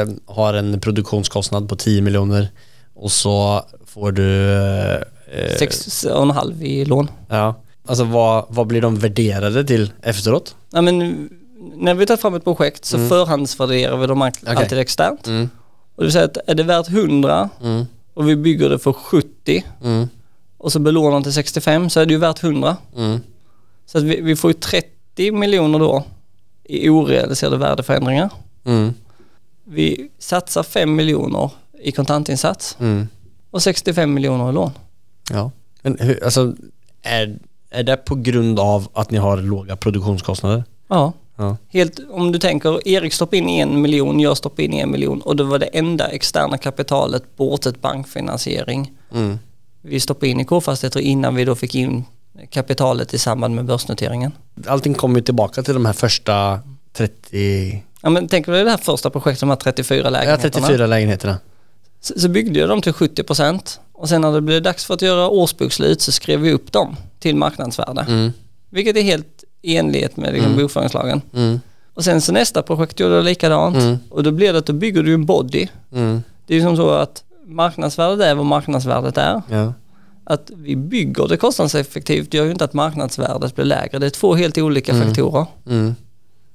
[0.00, 2.48] eh, har en produktionskostnad på 10 miljoner
[2.94, 4.52] och så får du...
[5.32, 7.10] Eh, Sex och en halv i lån.
[7.28, 7.54] Ja.
[7.86, 10.56] Alltså vad, vad blir de värderade till efteråt?
[10.70, 11.28] Ja, men,
[11.76, 14.62] när vi tar fram ett projekt så förhandsvärderar vi dem alltid Mm.
[14.66, 14.80] Okej.
[14.80, 15.26] externt.
[15.26, 15.48] Mm.
[15.94, 17.84] Och det vill säga att är det värt 100 Mm.
[18.14, 20.08] och vi bygger det för 70 Mm.
[20.58, 22.76] och så belånar till 65 så är det ju värt 100.
[22.96, 23.20] Mm.
[23.86, 24.88] Så att vi, vi får ju 30
[25.18, 26.04] miljoner då
[26.64, 28.30] i orealiserade värdeförändringar.
[28.64, 28.94] Mm.
[29.64, 31.50] Vi satsar 5 miljoner
[31.82, 33.08] i kontantinsats Mm.
[33.50, 34.70] och 65 miljoner i lån.
[35.30, 35.50] Ja.
[35.82, 36.54] Men hur, alltså,
[37.02, 37.38] är,
[37.70, 40.64] är det på grund av att ni har låga produktionskostnader?
[40.88, 41.12] Ja.
[41.36, 41.56] Ja.
[41.68, 45.36] Helt, om du tänker Erik stoppade in en miljon, jag stoppade in en miljon och
[45.36, 49.38] det var det enda externa kapitalet bortsett bankfinansiering Mm.
[49.82, 52.04] vi stoppade in i K-fastigheter innan vi då fick in
[52.50, 54.32] kapitalet i samband med börsnoteringen.
[54.66, 56.60] Allting kommer ju tillbaka till de här första
[56.92, 57.84] 30...
[58.02, 60.66] Ja men tänk dig det här första projektet, de här 34 Ja, lägenheterna.
[60.66, 61.38] 34 lägenheterna.
[62.00, 65.02] Så, så byggde jag dem till 70% och sen när det blev dags för att
[65.02, 68.00] göra årsbokslut så skrev vi upp dem till marknadsvärde.
[68.08, 68.32] Mm.
[68.70, 71.22] Vilket är helt i enlighet med liksom, bokföringslagen.
[71.34, 71.60] Mm.
[71.94, 73.98] Och sen så nästa projekt gjorde jag likadant Mm.
[74.10, 75.66] och då blir det att då bygger du en body.
[75.92, 76.22] Mm.
[76.46, 79.42] Det är ju som så att marknadsvärdet är vad marknadsvärdet är.
[79.50, 79.72] Ja.
[80.24, 83.98] Att vi bygger det kostnadseffektivt gör ju inte att marknadsvärdet blir lägre.
[83.98, 85.06] Det är två helt olika Mm.
[85.06, 85.46] faktorer.
[85.68, 85.94] Mm.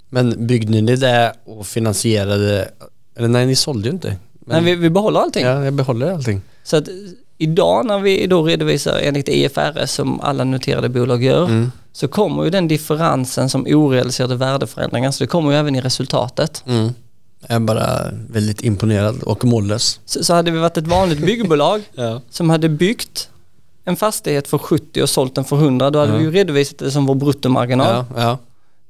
[0.09, 2.69] Men byggde ni det och finansierade...
[3.17, 4.07] Eller nej, ni sålde ju inte.
[4.07, 4.17] Men,
[4.55, 5.45] Men vi, vi behåller allting.
[5.45, 6.41] Ja, jag behåller allting.
[6.63, 6.87] Så att
[7.37, 11.71] idag när vi då redovisar enligt IFRS som alla noterade bolag gör Mm.
[11.91, 16.63] så kommer ju den differensen som orealiserade värdeförändringar så det kommer ju även i resultatet.
[16.67, 16.89] Mm.
[17.47, 19.99] Jag är bara väldigt imponerad och mållös.
[20.05, 22.21] Så, så hade vi varit ett vanligt byggbolag Ja.
[22.29, 23.29] som hade byggt
[23.89, 26.17] en fastighet för 70 och sålt den för 100 då hade Ja.
[26.17, 28.05] vi ju redovisat det som vår bruttomarginal.
[28.15, 28.37] Ja, ja.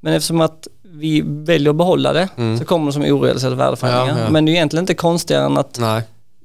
[0.00, 2.58] Men eftersom att vi väljer att behålla det Mm.
[2.58, 4.18] så kommer det som orealiserade värdeförändringar.
[4.18, 4.30] Ja, ja.
[4.30, 6.02] Men det är egentligen inte konstigare än att Nej.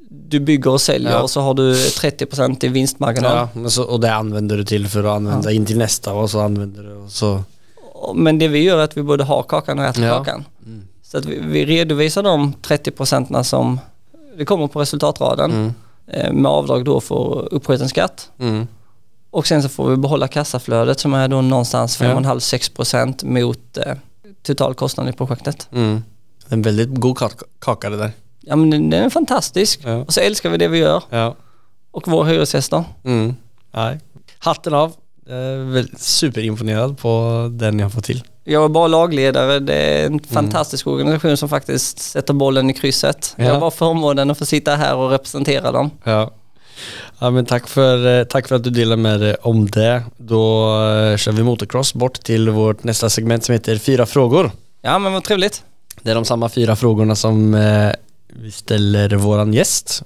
[0.10, 1.22] du bygger och säljer Ja.
[1.22, 3.48] och så har du 30% i vinstmarginal.
[3.54, 6.40] Ja, så, och det använder du till för att använda in till nästa och så
[6.40, 7.44] använder du och så...
[8.16, 10.18] Men det vi gör är att vi både har kakan och äter Ja.
[10.18, 10.46] kakan.
[11.04, 13.80] Så att vi, vi redovisar de 30 procenten som
[14.38, 15.74] det kommer på resultatraden Mm.
[16.08, 18.32] Eh, med avdrag då för uppskjuten skatt.
[18.40, 18.68] Mm.
[19.30, 22.08] Och sen så får vi behålla kassaflödet som är då någonstans Ja.
[22.08, 23.94] 5,5-6% mot eh,
[24.44, 25.68] totalkostnaden i projektet.
[25.72, 26.04] Mm.
[26.50, 28.12] En väldigt god kak- kaka det där.
[28.42, 29.80] Ja men den, den är fantastisk.
[29.84, 29.96] Ja.
[29.96, 31.36] Och så älskar vi det vi gör Ja.
[31.92, 32.84] och våra hyresgäster.
[33.04, 33.36] Mm.
[33.72, 34.00] Nej.
[34.40, 34.94] Hatten av.
[35.28, 35.38] Jag
[35.78, 38.24] är superimponerad på den jag har fått till.
[38.48, 43.34] Jag är bara lagledare, det är en fantastisk organisation som faktiskt sätter bollen i krysset.
[43.38, 43.46] Ja.
[43.46, 45.92] Jag bara förmånen att få sitta här och representera dem.
[46.04, 46.32] Ja.
[47.20, 50.04] Ja men tack för, eh, tack för att du delar med dig om det.
[50.18, 54.52] Då eh, kör vi motocross bort till vårt nästa segment som heter Fyra frågor.
[54.82, 55.64] Ja men vad trevligt.
[56.02, 57.92] Det är de samma fyra frågorna som eh,
[58.28, 60.04] vi ställer våran gäst.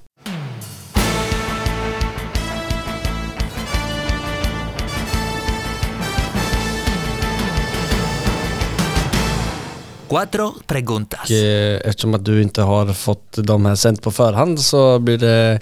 [10.09, 11.29] Cuatro preguntas.
[11.29, 15.17] Och, eh, eftersom att du inte har fått de här sänt på förhand så blir
[15.17, 15.59] det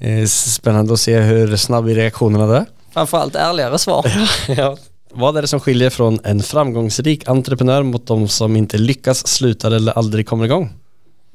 [0.00, 2.66] eh, spännande att se hur snabb i reaktionerna är.
[2.92, 4.06] Framförallt ärligare svar.
[4.48, 4.76] ja.
[5.12, 9.70] Vad är det som skiljer från en framgångsrik entreprenör mot de som inte lyckas, slutar
[9.70, 10.72] eller aldrig kommer igång?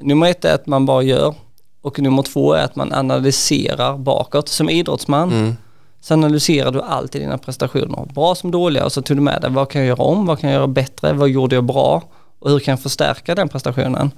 [0.02, 1.36] Nummer ett är att man bara gör
[1.82, 4.50] och nummer två är att man analyserar bakåt.
[4.50, 5.56] Som idrottsman Mm.
[6.02, 8.06] så analyserar du alltid dina prestationer.
[8.14, 10.40] Bra som dåliga och så tog du med dig vad kan jag göra om, vad
[10.40, 12.04] kan jag göra bättre, vad gjorde jag bra
[12.42, 14.12] och hur kan jag förstärka den prestationen.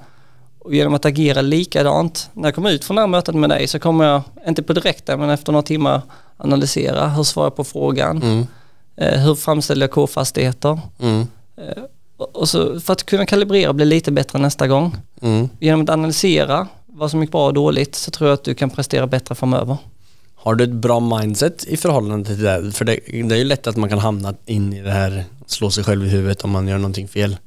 [0.60, 3.68] Och genom att agera likadant, när jag kommer ut från det här mötet med dig
[3.68, 6.02] så kommer jag, inte på direkten men efter några timmar
[6.38, 8.46] analysera, hur svarar jag på frågan, Mm.
[8.96, 11.28] eh, hur framställer jag K-fastigheter Mm.
[12.18, 14.96] och och så för att kunna kalibrera och bli lite bättre nästa gång.
[15.22, 15.50] Mm.
[15.60, 18.70] Genom att analysera vad som gick bra och dåligt så tror jag att du kan
[18.70, 19.78] prestera bättre framöver.
[20.36, 22.72] Har du ett bra mindset i förhållande till det?
[22.72, 25.70] För det, det är ju lätt att man kan hamna in i det här, slå
[25.72, 27.38] sig själv i huvudet om man gör någonting fel.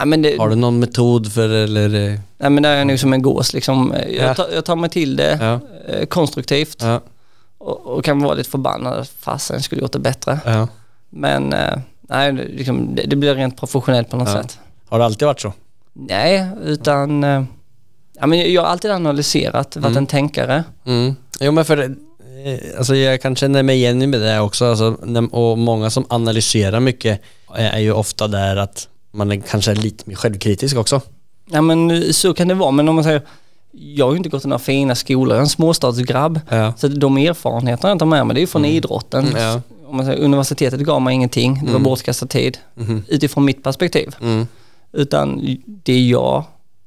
[0.00, 1.88] Ja, det, Har du någon metod för eller?
[2.38, 3.94] nej, men där är nog som en gås liksom.
[4.08, 4.08] Ja.
[4.26, 5.60] Jag, tar, jag tar mig till det Ja,
[5.94, 7.00] eh, konstruktivt ja,
[7.58, 9.08] och, och kan vara lite förbannad.
[9.18, 10.38] Fasen skulle gjort det bättre.
[10.44, 10.68] ja.
[11.10, 14.42] Men eh, nej, det- liksom, det, det blir rent professionellt på något Ja.
[14.42, 14.58] sätt.
[14.88, 15.52] Har det alltid varit så?
[15.92, 17.44] Nej, utan eh,
[18.20, 20.64] ja, men jag har alltid analyserat, varit en tänkare.
[20.86, 21.14] Mm.
[21.40, 21.96] Jo men för
[22.78, 24.96] alltså jag kan känna mig igen med det också alltså,
[25.30, 27.20] och många som analyserar mycket
[27.54, 31.00] är ju ofta där att man är kanske lite mer självkritisk också.
[31.50, 33.22] Ja men så kan det vara, men om man säger
[33.72, 36.40] jag har ju inte gått i några fina skolor, jag är en småstadsgrabb.
[36.48, 36.74] Ja.
[36.76, 39.26] Så de erfarenheterna jag tar med mig, det är från idrotten.
[39.26, 39.60] Mm, ja.
[39.86, 42.58] Om man säger, universitetet gav mig ingenting, det var bortkastad tid.
[43.08, 44.16] Utifrån mitt perspektiv.
[44.20, 44.46] Mm.
[44.92, 46.44] Utan det jag,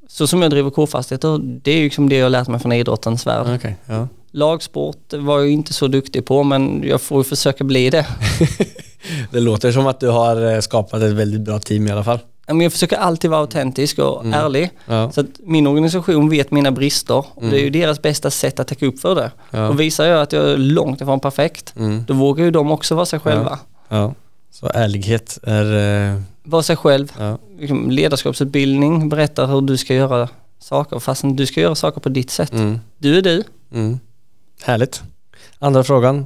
[0.08, 2.72] så som jag driver K-fastigheter, det är ju liksom det jag har lärt mig från
[2.72, 3.56] idrottens värld.
[3.56, 4.08] Okej, ja.
[4.32, 8.08] Lagsport var jag inte så duktig på, men jag får ju försöka bli det.
[9.32, 12.20] Det låter som att du har eh, skapat ett väldigt bra team i alla fall.
[12.48, 14.64] Jag försöker alltid vara autentisk och ärlig.
[14.88, 15.00] Mm.
[15.00, 15.12] Ja.
[15.12, 18.68] Så att min organisation vet mina brister och det är ju deras bästa sätt att
[18.68, 19.32] täcka upp för det.
[19.52, 19.68] Ja.
[19.70, 22.04] Och visar jag att jag är långt ifrån perfekt, Mm.
[22.08, 23.60] då vågar ju de också vara sig själva.
[23.90, 24.14] Ja.
[24.52, 26.12] Så ärlighet är...
[26.14, 27.12] eh, Vara sig själv,
[27.60, 30.30] liksom ledarskapsutbildning, berätta hur du ska göra
[30.60, 32.54] saker fastän du ska göra saker på ditt sätt.
[32.54, 32.80] Mm.
[32.98, 33.44] Du är du.
[33.74, 34.00] Mm.
[34.64, 35.02] Härligt.
[35.60, 36.26] Andra frågan.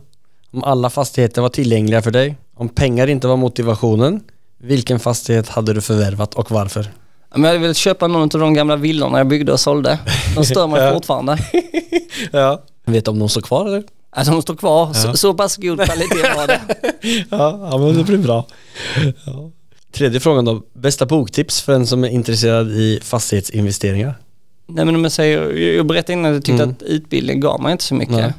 [0.51, 4.21] Om alla fastigheter var tillgängliga för dig, om pengar inte var motivationen,
[4.57, 6.81] vilken fastighet hade du förvärvat och varför?
[6.83, 6.87] Ja,
[7.29, 9.99] Men jag hade velat köpa någon av de gamla villorna jag byggde och sålde.
[10.35, 10.93] De stör mig Ja.
[10.93, 11.37] fortfarande.
[12.31, 12.63] Ja.
[12.85, 13.83] Vet du om de står kvar eller?
[14.09, 16.61] Alltså de står kvar, så, så pass god kvalitet var det.
[17.31, 18.45] Ja, ja men det blir bra.
[19.25, 19.51] Ja.
[19.91, 20.61] Tredje frågan då.
[20.73, 24.15] Bästa boktips för en som är intresserad i fastighetsinvesteringar?
[24.67, 26.75] Nej men om jag säger, jag berättade innan att jag tyckte Mm.
[26.75, 28.15] att utbildning gav mig inte så mycket.
[28.15, 28.33] Nej.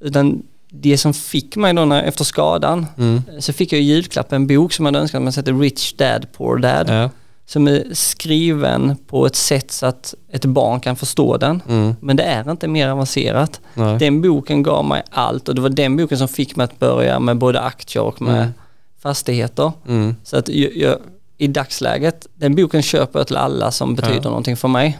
[0.00, 0.42] Utan
[0.74, 3.22] det som fick mig då när, efter skadan, Mm.
[3.38, 6.26] så fick jag i julklapp en bok som jag önskat mig som heter Rich Dad
[6.32, 6.88] Poor Dad.
[6.88, 7.10] Ja.
[7.46, 11.62] Som är skriven på ett sätt så att ett barn kan förstå den.
[11.68, 11.94] Mm.
[12.00, 13.60] Men det är inte mer avancerat.
[13.74, 13.98] Nej.
[13.98, 17.18] Den boken gav mig allt och det var den boken som fick mig att börja
[17.20, 18.52] med både aktier och med Mm.
[19.02, 19.72] fastigheter.
[19.88, 20.16] Mm.
[20.24, 20.96] Så att jag, jag,
[21.38, 24.28] i dagsläget, den boken köper jag till alla som betyder Ja.
[24.28, 24.98] någonting för mig.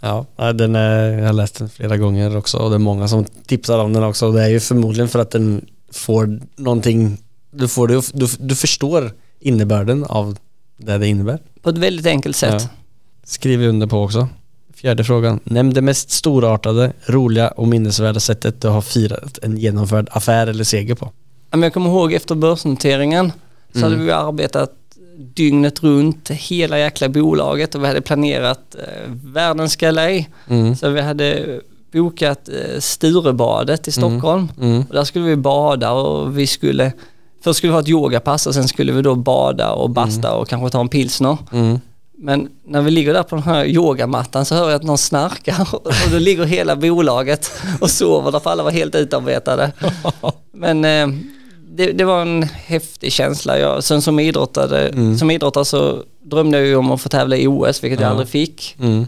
[0.00, 3.24] Ja, den är, jag har läst den flera gånger också och det är många som
[3.46, 7.18] tipsar om den också det är ju förmodligen för att den får någonting,
[7.50, 10.36] du, får det, du, du förstår innebörden av
[10.76, 11.38] det det innebär.
[11.62, 12.62] På ett väldigt enkelt sätt.
[12.62, 12.68] Ja.
[13.24, 14.28] Skriver under på också.
[14.74, 15.40] Fjärde frågan.
[15.44, 20.64] Nämn det mest storartade, roliga och minnesvärda sättet du har firat en genomförd affär eller
[20.64, 21.12] seger på.
[21.50, 23.32] Jag kommer ihåg efter börsnoteringen
[23.72, 23.90] så Mm.
[23.90, 24.70] hade vi arbetat
[25.18, 30.30] dygnet runt, hela jäkla bolaget och vi hade planerat eh, världens galej.
[30.48, 30.76] Mm.
[30.76, 31.60] Så vi hade
[31.92, 34.48] bokat eh, Sturebadet i Stockholm.
[34.60, 34.84] Mm.
[34.88, 36.92] Och där skulle vi bada och vi skulle
[37.40, 40.48] Först skulle vi ha ett yogapass och sen skulle vi då bada och basta och
[40.48, 41.36] kanske ta en pilsner.
[41.52, 41.80] Mm.
[42.20, 45.68] Men när vi ligger där på den här yogamattan så hör jag att någon snarkar
[45.74, 49.72] och då ligger hela bolaget och sover därför alla var helt utarbetade.
[50.52, 51.06] Men eh,
[51.74, 53.58] det, det var en häftig känsla.
[53.58, 57.46] Jag, sen som, idrottare, som idrottare så drömde jag ju om att få tävla i
[57.46, 58.10] OS, vilket jag Ja.
[58.10, 58.76] aldrig fick.
[58.80, 59.06] Mm.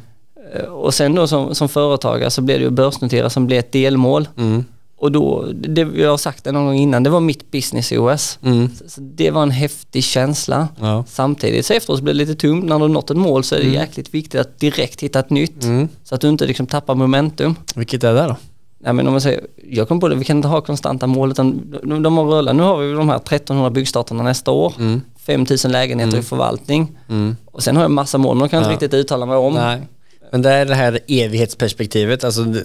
[0.55, 3.73] Eh, Och sen då som, som företagare så blev det ju börsnotera som blev ett
[3.73, 4.29] delmål.
[4.37, 4.65] Mm.
[4.97, 7.99] Och då, det, jag har sagt det någon gång innan, det var mitt business i
[7.99, 8.39] OS.
[8.43, 8.71] Mm.
[8.79, 10.69] Så, så det var en häftig känsla.
[10.81, 11.05] Ja.
[11.09, 12.65] Samtidigt så efteråt så blir det lite tungt.
[12.65, 15.31] När du har nått ett mål så är det jäkligt viktigt att direkt hitta ett
[15.31, 15.65] nytt.
[15.65, 15.89] Mm.
[16.05, 17.55] Så att du inte liksom tappar momentum.
[17.75, 18.37] Vilket är det då?
[18.83, 21.31] Nej, men om man säger, jag kom på det, vi kan inte ha konstanta mål
[21.31, 22.57] utan de, de har rullat.
[22.57, 24.74] Nu har vi de här 1300 byggstarterna nästa år.
[24.78, 25.01] Mm.
[25.18, 26.99] 5000 lägenheter i förvaltning.
[27.09, 27.37] Mm.
[27.47, 29.55] Och sen har jag massa mål, men de kan jag inte riktigt uttala mig om.
[29.55, 29.83] Nej.
[30.33, 32.62] Men det är det här evighetsperspektivet, alltså det,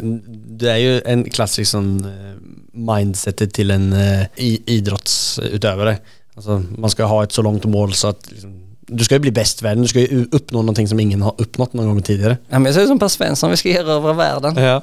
[0.48, 2.36] det är ju en klassisk sån eh,
[2.72, 3.94] mindsetet till en
[4.36, 5.98] i, idrottsutövare.
[6.36, 9.32] Alltså man ska ha ett så långt mål så att liksom, du ska ju bli
[9.32, 12.38] bäst i världen, du ska ju uppnå någonting som ingen har uppnått någon gång tidigare.
[12.48, 14.56] Ja, men jag säger som Per Svensson, vi ska erövra världen.
[14.56, 14.82] Ja.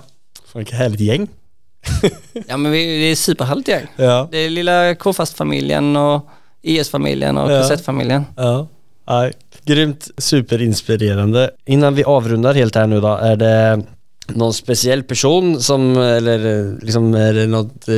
[0.55, 1.29] Vilket härligt gäng.
[2.49, 3.87] Ja men vi, det är superhärligt gäng.
[3.97, 4.29] Ja.
[4.31, 6.29] Det är lilla K-fast-familjen och
[6.63, 7.63] IS-familjen och Ja.
[7.69, 8.25] KZ-familjen.
[8.37, 8.67] Ja.
[9.09, 9.33] Nej.
[9.65, 11.51] Grymt superinspirerande.
[11.65, 13.83] Innan vi avrundar helt här nu då, är det
[14.29, 17.95] någon speciell person som, eller eh, liksom är det något eh,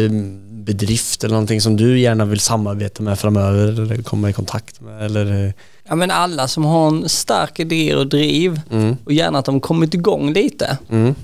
[0.50, 5.02] bedrift eller någonting som du gärna vill samarbeta med framöver eller komma i kontakt med
[5.05, 5.46] eller?
[5.46, 5.52] eh,
[5.88, 8.96] Ja men alla som har en stark idé och driv Mm.
[9.05, 11.14] och gärna att de kommit igång lite Mm.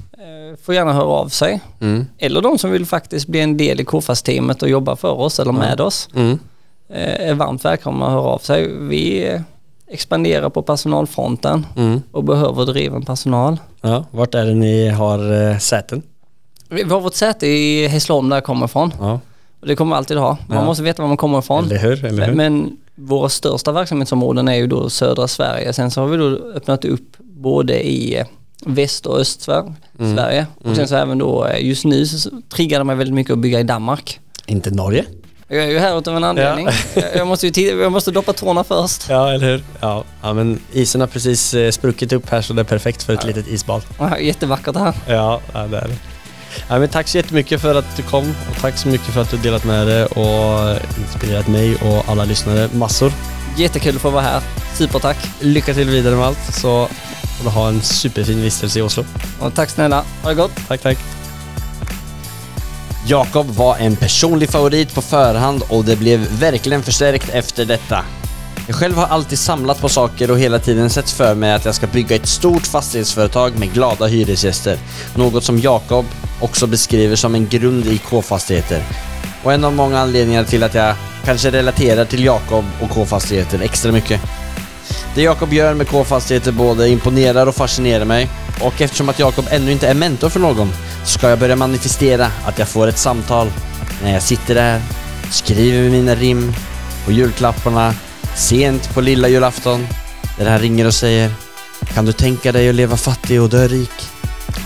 [0.65, 1.61] Får gärna höra av sig.
[1.81, 2.07] Mm.
[2.19, 5.53] Eller de som vill faktiskt bli en del i KFAS-teamet och jobba för oss eller
[5.53, 6.39] med oss Mm.
[6.89, 8.73] eh, är varmt välkomna att höra av sig.
[8.79, 9.39] Vi
[9.87, 12.03] expanderar på personalfronten Mm.
[12.13, 13.57] och behöver driven personal.
[13.81, 16.03] Ja, vart är det ni har eh, säten?
[16.69, 19.21] Vi vi har vårt säte i Hässleholm där jag kommer ifrån Ja,
[19.61, 20.37] och det kommer vi alltid ha.
[20.49, 20.65] Man Ja.
[20.65, 21.65] måste veta var man kommer ifrån.
[21.65, 22.05] eller hur?
[22.05, 22.35] Eller hur?
[22.35, 25.73] Men våra största verksamhetsområden är ju då södra Sverige.
[25.73, 26.25] Sen så har vi då
[26.55, 28.27] öppnat upp både i eh,
[28.67, 29.73] väst och östsverige.
[29.99, 30.47] Sverige.
[30.65, 33.39] Och sen så även då eh, just nu så triggar det mig väldigt mycket att
[33.39, 34.21] bygga i Danmark.
[34.47, 35.05] Inte Norge?
[35.49, 36.69] Jag är ju här utav en anledning.
[36.95, 39.07] Jag- Jag, måste ju jag måste doppa tårna först.
[39.09, 39.63] Ja, eller hur?
[39.81, 43.13] Ja, ja men isen har precis eh, spruckit upp här så det är perfekt för
[43.15, 43.83] ett litet isbad.
[43.99, 44.95] Ja, Jättevackert här.
[45.09, 45.97] Ja, ja det är det.
[46.69, 49.31] Ja, men tack så jättemycket för att du kom och tack så mycket för att
[49.31, 53.13] du delat med dig och inspirerat mig och alla lyssnare massor.
[53.59, 54.43] Jättekul att få vara här.
[54.75, 55.17] Supertack.
[55.41, 56.89] Lycka till vidare med allt så
[57.45, 59.05] du ha en superfin vistelse i Oslo.
[59.41, 60.05] Och tack snälla.
[60.23, 60.53] Ha det gott.
[60.69, 60.99] Tack, tack.
[63.07, 68.05] Jakob var en personlig favorit på förhand och det blev verkligen förstärkt efter detta.
[68.67, 71.75] Jag själv har alltid samlat på saker och hela tiden sett för mig att jag
[71.75, 74.79] ska bygga ett stort fastighetsföretag med glada hyresgäster.
[75.15, 76.07] Något som Jakob
[76.41, 78.83] också beskriver som en grund i K-fastigheter.
[79.43, 83.93] Och en av många anledningar till att jag kanske relaterar till Jakob och K-fastigheter extra
[83.93, 84.21] mycket.
[85.15, 88.29] Det Jakob gör med K-fastigheter både imponerar och fascinerar mig.
[88.61, 90.73] Och eftersom att Jakob ännu inte är mentor för någon
[91.05, 93.51] ska jag börja manifestera att jag får ett samtal
[94.03, 94.81] när jag sitter där,
[95.31, 96.53] skriver mina rim
[97.05, 97.95] på julklapparna
[98.37, 99.87] sent på lilla julafton
[100.39, 101.31] där han ringer och säger
[101.95, 104.09] Kan du tänka dig att leva fattig och dö rik?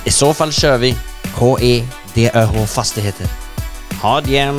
[0.04, 0.96] I så fall kör vi
[1.34, 3.26] K-E-D-Ö-H-FASTIGHETER!
[4.02, 4.54] Ha det!